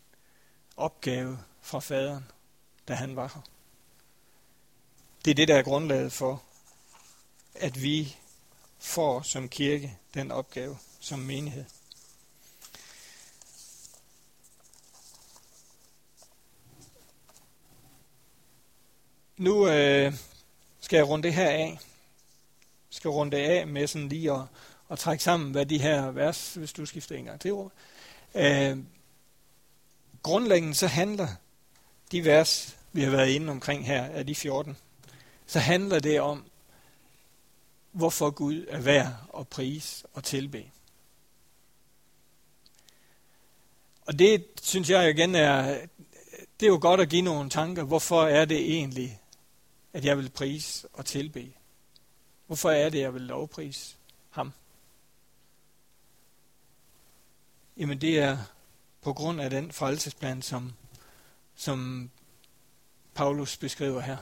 opgave 0.76 1.38
fra 1.60 1.80
faderen, 1.80 2.24
da 2.88 2.94
han 2.94 3.16
var 3.16 3.32
her. 3.34 3.53
Det 5.24 5.30
er 5.30 5.34
det, 5.34 5.48
der 5.48 5.56
er 5.56 5.62
grundlaget 5.62 6.12
for, 6.12 6.42
at 7.54 7.82
vi 7.82 8.16
får 8.78 9.22
som 9.22 9.48
kirke 9.48 9.98
den 10.14 10.30
opgave 10.30 10.78
som 11.00 11.18
menighed. 11.18 11.64
Nu 19.36 19.68
øh, 19.68 20.14
skal 20.80 20.96
jeg 20.96 21.08
runde 21.08 21.22
det 21.22 21.34
her 21.34 21.48
af. 21.48 21.78
Skal 22.90 23.10
runde 23.10 23.36
det 23.36 23.42
af 23.42 23.66
med 23.66 23.86
sådan 23.86 24.08
lige 24.08 24.32
at, 24.32 24.42
at 24.90 24.98
trække 24.98 25.24
sammen, 25.24 25.52
hvad 25.52 25.66
de 25.66 25.78
her 25.78 26.10
vers, 26.10 26.54
hvis 26.54 26.72
du 26.72 26.86
skifter 26.86 27.16
en 27.16 27.24
gang 27.24 27.40
til 27.40 27.52
ord. 27.52 27.72
Øh, 28.34 28.78
grundlæggende 30.22 30.74
så 30.74 30.86
handler 30.86 31.28
de 32.12 32.24
vers, 32.24 32.76
vi 32.92 33.02
har 33.02 33.10
været 33.10 33.28
inde 33.28 33.50
omkring 33.50 33.86
her, 33.86 34.04
af 34.04 34.26
de 34.26 34.34
14, 34.34 34.76
så 35.46 35.58
handler 35.58 35.98
det 35.98 36.20
om, 36.20 36.44
hvorfor 37.92 38.30
Gud 38.30 38.66
er 38.68 38.80
værd 38.80 39.14
at 39.38 39.48
prise 39.48 40.06
og 40.12 40.24
tilbe. 40.24 40.70
Og 44.06 44.18
det 44.18 44.46
synes 44.62 44.90
jeg 44.90 45.10
igen 45.10 45.34
er, 45.34 45.86
det 46.60 46.66
er 46.66 46.70
jo 46.70 46.78
godt 46.80 47.00
at 47.00 47.08
give 47.08 47.22
nogle 47.22 47.50
tanker. 47.50 47.82
Hvorfor 47.82 48.22
er 48.22 48.44
det 48.44 48.74
egentlig, 48.74 49.20
at 49.92 50.04
jeg 50.04 50.18
vil 50.18 50.30
prise 50.30 50.88
og 50.92 51.06
tilbe? 51.06 51.52
Hvorfor 52.46 52.70
er 52.70 52.88
det, 52.88 53.00
jeg 53.00 53.14
vil 53.14 53.22
lovprise 53.22 53.96
ham? 54.30 54.52
Jamen 57.76 58.00
det 58.00 58.18
er 58.18 58.38
på 59.02 59.12
grund 59.12 59.40
af 59.40 59.50
den 59.50 59.72
frelsesplan, 59.72 60.42
som, 60.42 60.72
som 61.54 62.10
Paulus 63.14 63.56
beskriver 63.56 64.00
her. 64.00 64.16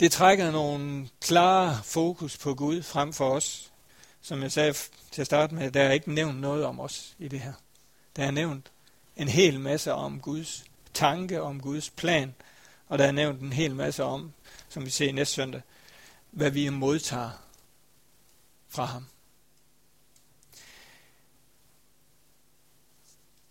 Det 0.00 0.12
trækker 0.12 0.50
nogle 0.50 1.08
klare 1.20 1.80
fokus 1.84 2.38
på 2.38 2.54
Gud 2.54 2.82
frem 2.82 3.12
for 3.12 3.30
os. 3.30 3.72
Som 4.20 4.42
jeg 4.42 4.52
sagde 4.52 4.74
til 5.10 5.20
at 5.20 5.26
starte 5.26 5.54
med, 5.54 5.70
der 5.70 5.82
er 5.82 5.92
ikke 5.92 6.12
nævnt 6.12 6.40
noget 6.40 6.64
om 6.64 6.80
os 6.80 7.16
i 7.18 7.28
det 7.28 7.40
her. 7.40 7.52
Der 8.16 8.24
er 8.24 8.30
nævnt 8.30 8.72
en 9.16 9.28
hel 9.28 9.60
masse 9.60 9.92
om 9.92 10.20
Guds 10.20 10.64
tanke, 10.94 11.42
om 11.42 11.60
Guds 11.60 11.90
plan, 11.90 12.34
og 12.88 12.98
der 12.98 13.04
er 13.06 13.12
nævnt 13.12 13.40
en 13.40 13.52
hel 13.52 13.74
masse 13.74 14.04
om, 14.04 14.32
som 14.68 14.84
vi 14.84 14.90
ser 14.90 15.12
næste 15.12 15.34
søndag, 15.34 15.62
hvad 16.30 16.50
vi 16.50 16.68
modtager 16.68 17.30
fra 18.68 18.84
ham. 18.84 19.06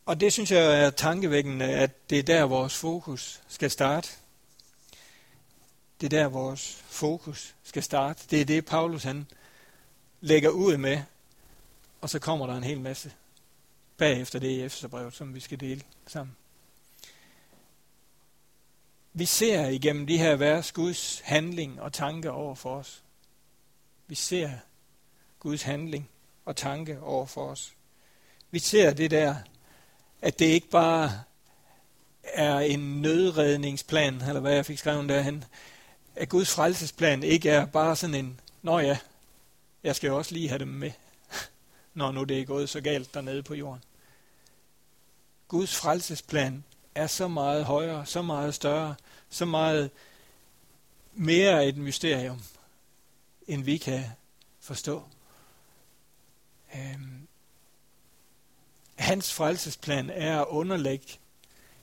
Og 0.06 0.20
det 0.20 0.34
synes 0.34 0.52
jeg 0.52 0.84
er 0.84 0.90
tankevækkende, 0.90 1.66
at 1.66 2.10
det 2.10 2.20
er 2.20 2.24
der, 2.24 2.44
vores 2.44 2.76
fokus 2.76 3.42
skal 3.48 3.72
starte. 3.72 4.10
Det 6.02 6.14
er 6.14 6.20
der, 6.20 6.28
vores 6.28 6.84
fokus 6.86 7.56
skal 7.64 7.84
starte. 7.84 8.24
Det 8.30 8.42
er 8.42 8.46
det, 8.46 8.66
Paulus 8.66 9.04
han 9.04 9.28
lægger 10.22 10.50
ud 10.50 10.78
med, 10.78 11.02
og 12.02 12.10
så 12.10 12.20
kommer 12.20 12.48
der 12.48 12.56
en 12.56 12.64
hel 12.64 12.82
masse 12.82 13.14
bagefter 13.98 14.40
det 14.40 14.48
i 14.48 14.62
Efeserbrevet, 14.62 15.14
som 15.14 15.36
vi 15.36 15.40
skal 15.40 15.60
dele 15.60 15.82
sammen. 16.08 16.36
Vi 19.14 19.26
ser 19.26 19.68
igennem 19.68 20.08
de 20.08 20.18
her 20.18 20.36
vers 20.36 20.72
Guds 20.72 21.20
handling 21.20 21.82
og 21.82 21.94
tanke 21.94 22.32
over 22.32 22.56
for 22.56 22.76
os. 22.76 23.04
Vi 24.08 24.16
ser 24.16 24.52
Guds 25.40 25.64
handling 25.64 26.10
og 26.46 26.56
tanke 26.56 27.02
over 27.02 27.26
for 27.26 27.50
os. 27.50 27.74
Vi 28.52 28.60
ser 28.60 28.94
det 28.94 29.12
der 29.12 29.36
at 30.22 30.40
det 30.40 30.46
ikke 30.46 30.70
bare 30.70 31.12
er 32.24 32.60
en 32.60 33.02
nødredningsplan, 33.02 34.22
eller 34.28 34.40
hvad 34.40 34.54
jeg 34.54 34.66
fik 34.66 34.78
skrevet 34.78 35.10
derhen, 35.10 35.44
at 36.19 36.29
Guds 36.29 36.51
frelsesplan 36.51 37.23
ikke 37.23 37.49
er 37.49 37.65
bare 37.65 37.95
sådan 37.95 38.15
en, 38.15 38.39
nå 38.62 38.79
ja, 38.79 38.97
jeg 39.84 39.95
skal 39.95 40.08
jo 40.08 40.17
også 40.17 40.34
lige 40.34 40.49
have 40.49 40.60
dem 40.60 40.67
med, 40.67 40.91
når 41.93 42.12
nu 42.12 42.23
det 42.23 42.39
er 42.39 42.45
gået 42.45 42.70
så 42.70 42.82
galt 42.82 43.13
dernede 43.13 43.43
på 43.43 43.53
jorden. 43.53 43.84
Guds 45.47 45.76
frelsesplan 45.76 46.63
er 46.95 47.07
så 47.07 47.28
meget 47.28 47.65
højere, 47.65 48.05
så 48.05 48.22
meget 48.22 48.55
større, 48.55 48.95
så 49.30 49.45
meget 49.45 49.91
mere 51.13 51.67
et 51.67 51.78
mysterium, 51.78 52.41
end 53.47 53.63
vi 53.63 53.78
kan 53.78 54.03
forstå. 54.59 55.03
Øhm, 56.76 57.28
Hans 58.95 59.34
frelsesplan 59.34 60.09
er 60.09 60.41
at 60.41 60.47
underlægge 60.47 61.05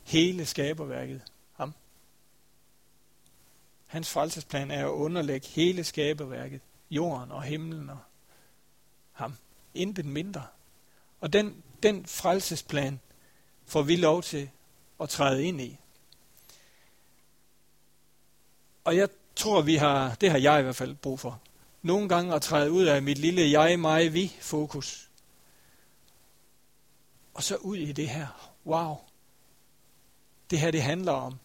hele 0.03 0.47
skaberværket. 0.47 1.22
Hans 3.87 4.11
frelsesplan 4.11 4.70
er 4.70 4.87
at 4.87 4.91
underlægge 4.91 5.47
hele 5.47 5.84
skaberværket, 5.84 6.61
jorden 6.91 7.32
og 7.32 7.43
himlen 7.43 7.91
og 7.91 7.99
ham. 9.12 9.37
Intet 9.74 10.07
mindre. 10.07 10.47
Og 11.20 11.32
den, 11.32 11.62
den 11.82 12.07
frelsesplan 12.07 13.01
får 13.66 13.82
vi 13.82 13.97
lov 13.97 14.22
til 14.22 14.51
at 15.01 15.09
træde 15.09 15.45
ind 15.45 15.61
i. 15.61 15.78
Og 18.84 18.97
jeg 18.97 19.09
tror, 19.37 19.62
vi 19.62 19.76
har, 19.76 20.14
det 20.14 20.30
har 20.30 20.39
jeg 20.39 20.61
i 20.61 20.62
hvert 20.62 20.76
fald 20.76 20.95
brug 20.95 21.20
for. 21.20 21.41
Nogle 21.82 22.09
gange 22.09 22.34
at 22.34 22.43
træde 22.43 22.70
ud 22.70 22.84
af 22.84 23.03
mit 23.03 23.18
lille 23.18 23.61
jeg, 23.61 23.80
mig, 23.80 24.12
vi 24.12 24.32
fokus 24.41 25.07
og 27.37 27.43
så 27.43 27.57
ud 27.57 27.76
i 27.76 27.93
det 27.93 28.09
her. 28.09 28.53
Wow. 28.66 28.97
Det 30.51 30.61
her, 30.61 30.70
det 30.70 30.82
handler 30.82 31.12
om 31.12 31.39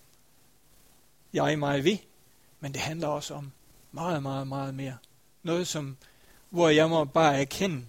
jeg 1.33 1.59
mig 1.59 1.83
vi 1.83 2.03
men 2.61 2.73
det 2.73 2.81
handler 2.81 3.07
også 3.07 3.33
om 3.33 3.51
meget, 3.91 4.23
meget, 4.23 4.47
meget 4.47 4.73
mere. 4.73 4.97
Noget, 5.43 5.67
som, 5.67 5.97
hvor 6.49 6.69
jeg 6.69 6.89
må 6.89 7.05
bare 7.05 7.41
erkende, 7.41 7.85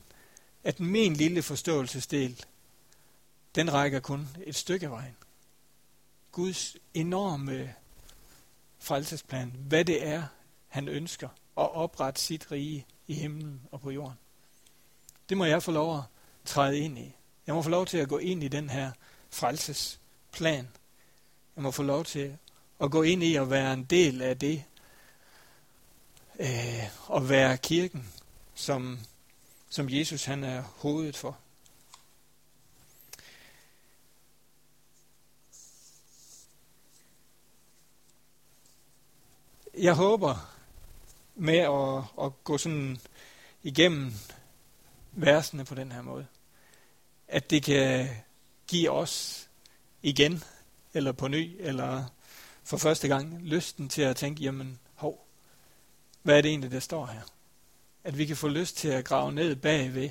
at 0.64 0.80
min 0.80 1.14
lille 1.14 1.42
forståelsesdel, 1.42 2.44
den 3.54 3.72
rækker 3.72 4.00
kun 4.00 4.28
et 4.44 4.54
stykke 4.54 4.90
vejen. 4.90 5.16
Guds 6.32 6.76
enorme 6.94 7.74
frelsesplan, 8.78 9.56
hvad 9.68 9.84
det 9.84 10.06
er, 10.06 10.22
han 10.68 10.88
ønsker 10.88 11.28
at 11.58 11.74
oprette 11.74 12.20
sit 12.20 12.52
rige 12.52 12.86
i 13.06 13.14
himlen 13.14 13.60
og 13.72 13.80
på 13.80 13.90
jorden. 13.90 14.18
Det 15.28 15.36
må 15.36 15.44
jeg 15.44 15.62
få 15.62 15.72
lov 15.72 15.98
at 15.98 16.02
træde 16.44 16.78
ind 16.78 16.98
i. 16.98 17.14
Jeg 17.46 17.54
må 17.54 17.62
få 17.62 17.70
lov 17.70 17.86
til 17.86 17.98
at 17.98 18.08
gå 18.08 18.18
ind 18.18 18.42
i 18.42 18.48
den 18.48 18.70
her 18.70 18.92
frelsesplan. 19.30 20.68
Jeg 21.56 21.62
må 21.62 21.70
få 21.70 21.82
lov 21.82 22.04
til 22.04 22.38
at 22.82 22.90
gå 22.90 23.02
ind 23.02 23.22
i 23.22 23.36
at 23.36 23.50
være 23.50 23.72
en 23.72 23.84
del 23.84 24.22
af 24.22 24.38
det, 24.38 24.64
øh, 26.40 27.16
at 27.16 27.28
være 27.28 27.58
kirken, 27.58 28.12
som, 28.54 28.98
som 29.68 29.90
Jesus 29.90 30.24
han 30.24 30.44
er 30.44 30.62
hovedet 30.62 31.16
for. 31.16 31.38
Jeg 39.78 39.94
håber 39.94 40.54
med 41.34 41.58
at, 41.58 42.24
at 42.26 42.44
gå 42.44 42.58
sådan 42.58 42.98
igennem 43.62 44.12
versene 45.12 45.64
på 45.64 45.74
den 45.74 45.92
her 45.92 46.02
måde, 46.02 46.26
at 47.28 47.50
det 47.50 47.62
kan 47.62 48.08
give 48.66 48.90
os 48.90 49.48
igen, 50.02 50.44
eller 50.94 51.12
på 51.12 51.28
ny, 51.28 51.56
eller 51.58 52.04
for 52.64 52.76
første 52.76 53.08
gang, 53.08 53.40
lysten 53.42 53.88
til 53.88 54.02
at 54.02 54.16
tænke, 54.16 54.42
jamen, 54.42 54.78
hov, 54.94 55.26
hvad 56.22 56.38
er 56.38 56.42
det 56.42 56.48
egentlig, 56.48 56.70
der 56.70 56.80
står 56.80 57.06
her? 57.06 57.20
At 58.04 58.18
vi 58.18 58.26
kan 58.26 58.36
få 58.36 58.48
lyst 58.48 58.76
til 58.76 58.88
at 58.88 59.04
grave 59.04 59.32
ned 59.32 59.56
bagved 59.56 60.10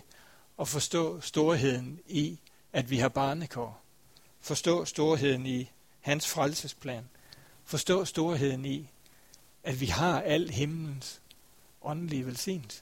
og 0.57 0.67
forstå 0.67 1.21
storheden 1.21 1.99
i, 2.07 2.39
at 2.73 2.89
vi 2.89 2.97
har 2.97 3.09
barnekår. 3.09 3.81
Forstå 4.41 4.85
storheden 4.85 5.45
i 5.45 5.71
hans 5.99 6.27
frelsesplan. 6.27 7.09
Forstå 7.63 8.05
storheden 8.05 8.65
i, 8.65 8.89
at 9.63 9.81
vi 9.81 9.85
har 9.85 10.21
al 10.21 10.49
himlens 10.49 11.21
åndelige 11.81 12.25
velsignelse. 12.25 12.81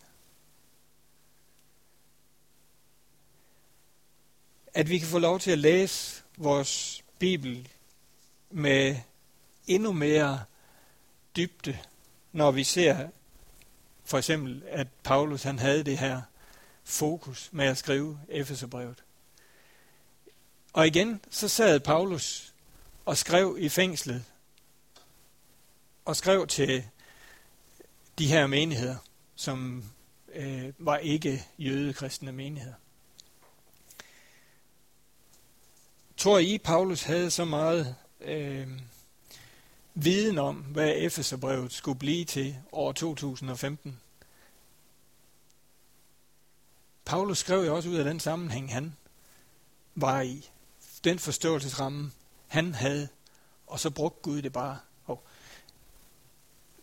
At 4.74 4.89
vi 4.89 4.97
kan 4.97 5.07
få 5.07 5.20
lov 5.20 5.39
til 5.39 5.51
at 5.51 5.59
læse 5.59 6.24
vores 6.38 7.03
Bibel 7.20 7.70
med 8.49 8.95
endnu 9.70 9.91
mere 9.91 10.43
dybde, 11.36 11.80
når 12.32 12.51
vi 12.51 12.63
ser 12.63 13.09
for 14.09 14.17
eksempel, 14.17 14.63
at 14.67 14.88
Paulus 15.03 15.43
han 15.43 15.59
havde 15.59 15.84
det 15.84 15.97
her 15.97 16.22
fokus 16.84 17.49
med 17.51 17.65
at 17.65 17.78
skrive 17.78 18.20
Efeserbrevet. 18.30 19.03
Og 20.74 20.88
igen, 20.88 21.22
så 21.30 21.47
sad 21.47 21.80
Paulus 21.80 22.53
og 23.05 23.17
skrev 23.17 23.57
i 23.59 23.70
fængslet, 23.70 24.24
og 26.05 26.15
skrev 26.15 26.47
til 26.47 26.84
de 28.17 28.28
her 28.28 28.47
menigheder, 28.47 28.97
som 29.36 29.84
øh, 30.34 30.74
var 30.78 30.97
ikke 30.97 31.45
jødekristne 31.59 32.32
menigheder. 32.32 32.76
Tror 36.17 36.39
I, 36.39 36.57
Paulus 36.57 37.03
havde 37.03 37.32
så 37.32 37.45
meget 37.45 37.95
øh, 38.22 38.67
viden 40.04 40.38
om, 40.38 40.56
hvad 40.56 40.93
Efeserbrevet 40.95 41.74
skulle 41.74 42.00
blive 42.00 42.26
til 42.26 42.58
år 42.72 42.91
2015? 42.91 44.00
Paulus 47.06 47.38
skrev 47.38 47.66
jo 47.66 47.76
også 47.76 47.89
ud 47.89 47.95
af 47.95 48.04
den 48.04 48.20
sammenhæng, 48.20 48.74
han 48.74 48.95
var 49.95 50.22
i. 50.22 50.50
Den 51.04 51.20
forståelsesramme, 51.20 52.12
han 52.47 52.74
havde, 52.74 53.08
og 53.68 53.80
så 53.80 53.89
brugte 53.89 54.22
Gud 54.22 54.41
det 54.41 54.54
bare 54.54 54.78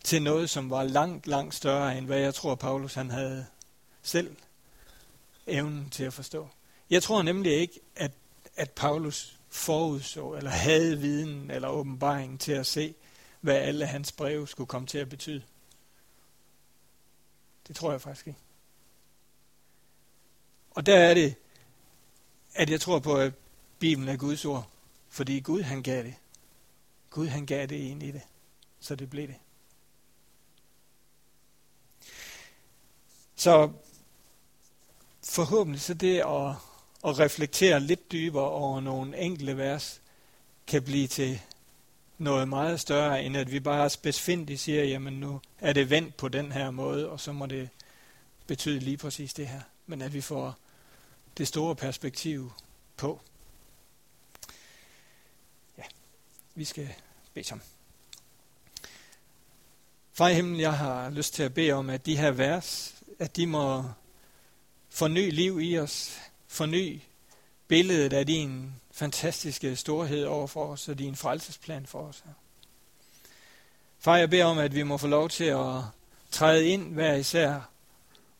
til 0.06 0.22
noget, 0.22 0.50
som 0.50 0.70
var 0.70 0.82
langt, 0.82 1.26
langt 1.26 1.54
større, 1.54 1.98
end 1.98 2.06
hvad 2.06 2.18
jeg 2.18 2.34
tror, 2.34 2.54
Paulus 2.54 2.94
han 2.94 3.10
havde 3.10 3.46
selv 4.02 4.36
evnen 5.46 5.90
til 5.90 6.04
at 6.04 6.12
forstå. 6.12 6.48
Jeg 6.90 7.02
tror 7.02 7.22
nemlig 7.22 7.52
ikke, 7.52 7.80
at, 7.96 8.10
at 8.56 8.70
Paulus 8.70 9.36
forudså, 9.48 10.32
eller 10.32 10.50
havde 10.50 10.98
viden 10.98 11.50
eller 11.50 11.68
åbenbaring 11.68 12.40
til 12.40 12.52
at 12.52 12.66
se, 12.66 12.94
hvad 13.46 13.56
alle 13.56 13.86
hans 13.86 14.12
breve 14.12 14.48
skulle 14.48 14.68
komme 14.68 14.88
til 14.88 14.98
at 14.98 15.08
betyde. 15.08 15.42
Det 17.68 17.76
tror 17.76 17.90
jeg 17.90 18.00
faktisk 18.00 18.26
ikke. 18.26 18.38
Og 20.70 20.86
der 20.86 20.98
er 20.98 21.14
det, 21.14 21.34
at 22.54 22.70
jeg 22.70 22.80
tror 22.80 22.98
på, 22.98 23.16
at 23.16 23.32
Bibelen 23.78 24.08
er 24.08 24.16
Guds 24.16 24.44
ord. 24.44 24.70
Fordi 25.08 25.40
Gud 25.40 25.62
han 25.62 25.82
gav 25.82 26.02
det. 26.02 26.14
Gud 27.10 27.26
han 27.26 27.46
gav 27.46 27.66
det 27.66 27.76
ind 27.76 28.02
i 28.02 28.10
det. 28.10 28.22
Så 28.80 28.94
det 28.94 29.10
blev 29.10 29.26
det. 29.28 29.36
Så 33.36 33.72
forhåbentlig 35.24 35.80
så 35.80 35.94
det 35.94 36.18
at, 36.18 36.54
at 37.04 37.18
reflektere 37.18 37.80
lidt 37.80 38.12
dybere 38.12 38.50
over 38.50 38.80
nogle 38.80 39.18
enkelte 39.18 39.56
vers, 39.56 40.02
kan 40.66 40.82
blive 40.82 41.06
til 41.06 41.40
noget 42.18 42.48
meget 42.48 42.80
større, 42.80 43.24
end 43.24 43.36
at 43.36 43.52
vi 43.52 43.60
bare 43.60 43.90
specifikt 43.90 44.60
siger, 44.60 44.84
jamen 44.84 45.12
nu 45.12 45.40
er 45.58 45.72
det 45.72 45.90
vendt 45.90 46.16
på 46.16 46.28
den 46.28 46.52
her 46.52 46.70
måde, 46.70 47.10
og 47.10 47.20
så 47.20 47.32
må 47.32 47.46
det 47.46 47.68
betyde 48.46 48.78
lige 48.78 48.96
præcis 48.96 49.34
det 49.34 49.48
her. 49.48 49.60
Men 49.86 50.02
at 50.02 50.12
vi 50.12 50.20
får 50.20 50.56
det 51.38 51.48
store 51.48 51.76
perspektiv 51.76 52.52
på. 52.96 53.20
Ja, 55.78 55.82
vi 56.54 56.64
skal 56.64 56.94
bede 57.34 57.44
sammen. 57.44 57.64
Far 60.12 60.28
i 60.28 60.34
himlen, 60.34 60.60
jeg 60.60 60.78
har 60.78 61.10
lyst 61.10 61.34
til 61.34 61.42
at 61.42 61.54
bede 61.54 61.72
om, 61.72 61.90
at 61.90 62.06
de 62.06 62.16
her 62.16 62.30
vers, 62.30 62.94
at 63.18 63.36
de 63.36 63.46
må 63.46 63.84
forny 64.88 65.30
liv 65.30 65.60
i 65.60 65.78
os, 65.78 66.18
forny 66.48 67.00
billedet 67.68 68.12
af 68.12 68.26
din 68.26 68.72
fantastiske 68.96 69.76
storhed 69.76 70.24
over 70.24 70.46
for 70.46 70.66
os 70.66 70.88
og 70.88 70.98
din 70.98 71.16
frelsesplan 71.16 71.86
for 71.86 72.02
os. 72.02 72.24
Far, 73.98 74.16
jeg 74.16 74.30
beder 74.30 74.44
om, 74.44 74.58
at 74.58 74.74
vi 74.74 74.82
må 74.82 74.96
få 74.96 75.06
lov 75.06 75.28
til 75.28 75.44
at 75.44 75.82
træde 76.30 76.68
ind 76.68 76.94
hver 76.94 77.14
især 77.14 77.70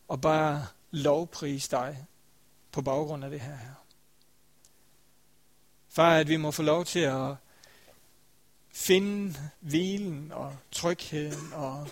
og 0.07 0.21
bare 0.21 0.67
lovprise 0.91 1.71
dig 1.71 2.05
på 2.71 2.81
baggrund 2.81 3.23
af 3.23 3.29
det 3.29 3.39
her. 3.39 3.57
Far, 5.89 6.17
at 6.17 6.27
vi 6.27 6.37
må 6.37 6.51
få 6.51 6.63
lov 6.63 6.85
til 6.85 6.99
at 6.99 7.35
finde 8.71 9.35
hvilen 9.59 10.31
og 10.31 10.57
trygheden 10.71 11.53
og 11.53 11.89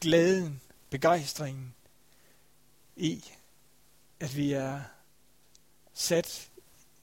glæden, 0.00 0.60
begejstringen 0.90 1.74
i, 2.96 3.24
at 4.20 4.36
vi 4.36 4.52
er 4.52 4.80
sat 5.94 6.48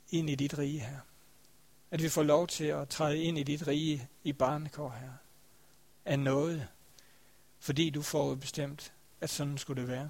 ind 0.10 0.30
i 0.30 0.36
dit 0.36 0.58
rige 0.58 0.80
her. 0.80 1.00
At 1.92 2.04
vi 2.04 2.10
får 2.10 2.24
lov 2.24 2.48
til 2.48 2.66
at 2.66 2.90
træde 2.90 3.24
ind 3.24 3.38
i 3.38 3.44
dit 3.44 3.68
rige 3.68 4.10
i 4.24 4.34
barnekår 4.34 4.90
her. 4.90 5.12
Af 6.06 6.20
noget. 6.20 6.68
Fordi 7.60 7.90
du 7.90 8.02
får 8.02 8.36
bestemt, 8.36 8.94
at 9.22 9.30
sådan 9.30 9.58
skulle 9.58 9.82
det 9.82 9.90
være. 9.90 10.10